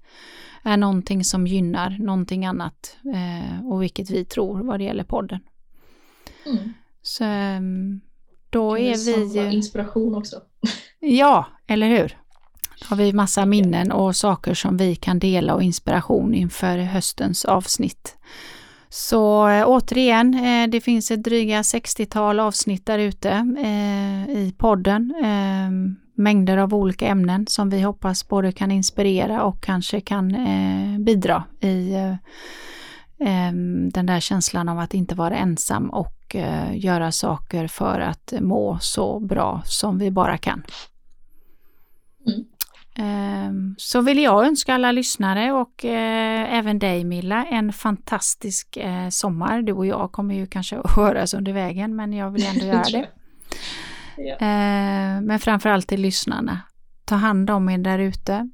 är 0.64 0.78
någonting 0.78 1.24
som 1.24 1.48
gynnar 1.48 1.98
någonting 2.00 2.46
annat 2.46 2.98
och 3.72 3.84
vilket 3.84 4.10
vi 4.10 4.26
tror 4.26 4.64
vad 4.64 4.80
det 4.80 4.84
gäller 4.84 5.04
podden. 5.04 5.40
Mm. 6.46 6.74
Så 7.02 7.24
ehm, 7.24 8.02
då 8.50 8.78
är 8.78 9.34
vi... 9.34 9.56
inspiration 9.56 10.16
också. 10.16 10.42
Ja, 11.00 11.46
eller 11.68 11.88
hur? 11.88 12.18
Då 12.80 12.86
har 12.90 12.98
vi 12.98 13.14
massa 13.14 13.46
minnen 13.46 13.92
och 13.92 14.16
saker 14.16 14.54
som 14.54 14.78
vi 14.78 14.96
kan 14.96 15.20
dela 15.20 15.54
och 15.54 15.64
inspiration 15.64 16.34
inför 16.34 16.78
höstens 16.78 17.46
avsnitt. 17.46 18.18
Så 18.90 19.48
eh, 19.48 19.64
återigen, 19.68 20.34
eh, 20.34 20.68
det 20.68 20.82
finns 20.82 21.12
ett 21.12 21.24
dryga 21.24 21.62
60-tal 21.62 22.40
avsnitt 22.40 22.86
där 22.86 23.00
ute 23.00 23.30
eh, 23.60 24.38
i 24.38 24.54
podden. 24.58 25.14
mängder 26.16 26.58
av 26.58 26.74
olika 26.74 27.08
ämnen 27.08 27.48
som 27.48 27.70
vi 27.70 27.82
hoppas 27.82 28.28
både 28.28 28.52
kan 28.52 28.72
inspirera 28.72 29.44
och 29.44 29.64
kanske 29.64 30.02
kan 30.02 30.36
bidra 31.06 31.44
i 31.62 31.96
den 33.92 34.06
där 34.06 34.20
känslan 34.20 34.70
av 34.70 34.80
att 34.80 34.94
inte 34.94 35.16
vara 35.16 35.36
ensam 35.36 35.90
och 35.90 36.36
göra 36.74 37.12
saker 37.12 37.68
för 37.68 38.00
att 38.00 38.34
må 38.42 38.78
så 38.82 39.20
bra 39.20 39.62
som 39.66 39.98
vi 39.98 40.12
bara 40.12 40.38
kan. 40.38 40.64
Mm. 42.28 42.46
Så 43.78 44.02
vill 44.02 44.20
jag 44.20 44.46
önska 44.48 44.74
alla 44.74 44.92
lyssnare 44.92 45.52
och 45.52 45.86
eh, 45.86 46.54
även 46.54 46.80
dig 46.80 47.04
Milla 47.04 47.46
en 47.46 47.74
fantastisk 47.74 48.78
eh, 48.78 49.10
sommar. 49.10 49.62
Du 49.62 49.74
och 49.74 49.86
jag 49.86 50.12
kommer 50.12 50.36
ju 50.36 50.48
kanske 50.48 50.78
att 50.84 50.92
höras 50.92 51.34
under 51.34 51.54
vägen 51.54 51.96
men 51.96 52.14
jag 52.14 52.32
vill 52.32 52.46
ändå 52.46 52.66
göra 52.66 52.84
det. 52.84 53.08
ja. 54.18 54.38
Men 55.22 55.40
framförallt 55.40 55.88
till 55.88 56.02
lyssnarna. 56.02 56.62
Ta 57.06 57.16
hand 57.16 57.50
om 57.50 57.70
er 57.70 57.78
där 57.78 58.00
ute. 58.00 58.50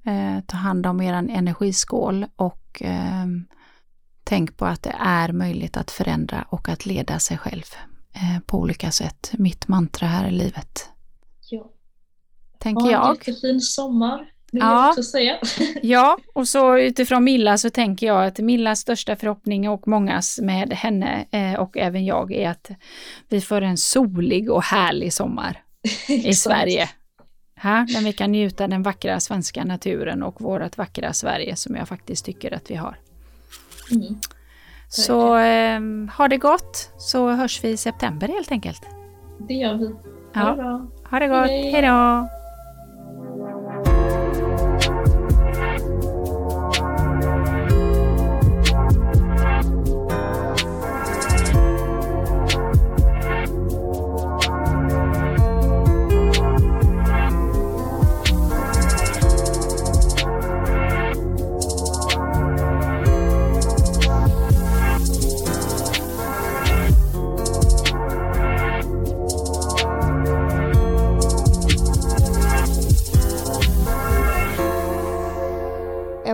Ta 0.47 0.57
hand 0.57 0.85
om 0.85 1.01
er 1.01 1.13
energiskål 1.13 2.25
och 2.35 2.81
ehm, 2.81 3.45
tänk 4.25 4.57
på 4.57 4.65
att 4.65 4.83
det 4.83 4.95
är 4.99 5.31
möjligt 5.31 5.77
att 5.77 5.91
förändra 5.91 6.45
och 6.49 6.69
att 6.69 6.85
leda 6.85 7.19
sig 7.19 7.37
själv 7.37 7.63
på 8.45 8.57
olika 8.57 8.91
sätt. 8.91 9.31
Mitt 9.33 9.67
mantra 9.67 10.07
här 10.07 10.27
i 10.27 10.31
livet. 10.31 10.89
Ja 11.49 11.71
tänker 12.65 12.91
jag. 12.91 13.09
En 13.09 13.15
jättefin 13.15 13.61
sommar. 13.61 14.29
Vill 14.51 14.61
ja. 14.61 14.81
jag 14.81 14.89
också 14.89 15.03
säga. 15.03 15.37
ja, 15.81 16.17
och 16.33 16.47
så 16.47 16.77
utifrån 16.77 17.23
Milla 17.23 17.57
så 17.57 17.69
tänker 17.69 18.07
jag 18.07 18.25
att 18.25 18.39
Millas 18.39 18.79
största 18.79 19.15
förhoppning 19.15 19.69
och 19.69 19.87
mångas 19.87 20.39
med 20.41 20.73
henne 20.73 21.25
eh, 21.31 21.53
och 21.53 21.77
även 21.77 22.05
jag 22.05 22.31
är 22.33 22.49
att 22.49 22.71
vi 23.29 23.41
får 23.41 23.61
en 23.61 23.77
solig 23.77 24.51
och 24.51 24.63
härlig 24.63 25.13
sommar 25.13 25.63
i 26.09 26.33
Sverige. 26.33 26.89
Ha, 27.63 27.71
där 27.71 28.01
vi 28.03 28.13
kan 28.13 28.31
njuta 28.31 28.67
den 28.67 28.83
vackra 28.83 29.19
svenska 29.19 29.63
naturen 29.63 30.23
och 30.23 30.41
vårt 30.41 30.77
vackra 30.77 31.13
Sverige 31.13 31.55
som 31.55 31.75
jag 31.75 31.87
faktiskt 31.87 32.25
tycker 32.25 32.53
att 32.53 32.71
vi 32.71 32.75
har. 32.75 32.97
Mm. 33.91 34.15
Så 34.89 35.37
eh, 35.37 35.81
ha 36.17 36.27
det 36.27 36.37
gott 36.37 36.91
så 36.97 37.29
hörs 37.29 37.63
vi 37.63 37.69
i 37.69 37.77
september 37.77 38.27
helt 38.27 38.51
enkelt. 38.51 38.81
Det 39.47 39.53
gör 39.53 39.73
vi. 39.73 39.85
Ha 39.85 40.01
ja. 40.33 40.49
det 40.49 40.55
bra. 40.55 40.87
Ha 41.09 41.19
det 41.19 41.27
gott. 41.27 41.49
Hej 41.49 41.81
då. 41.81 42.27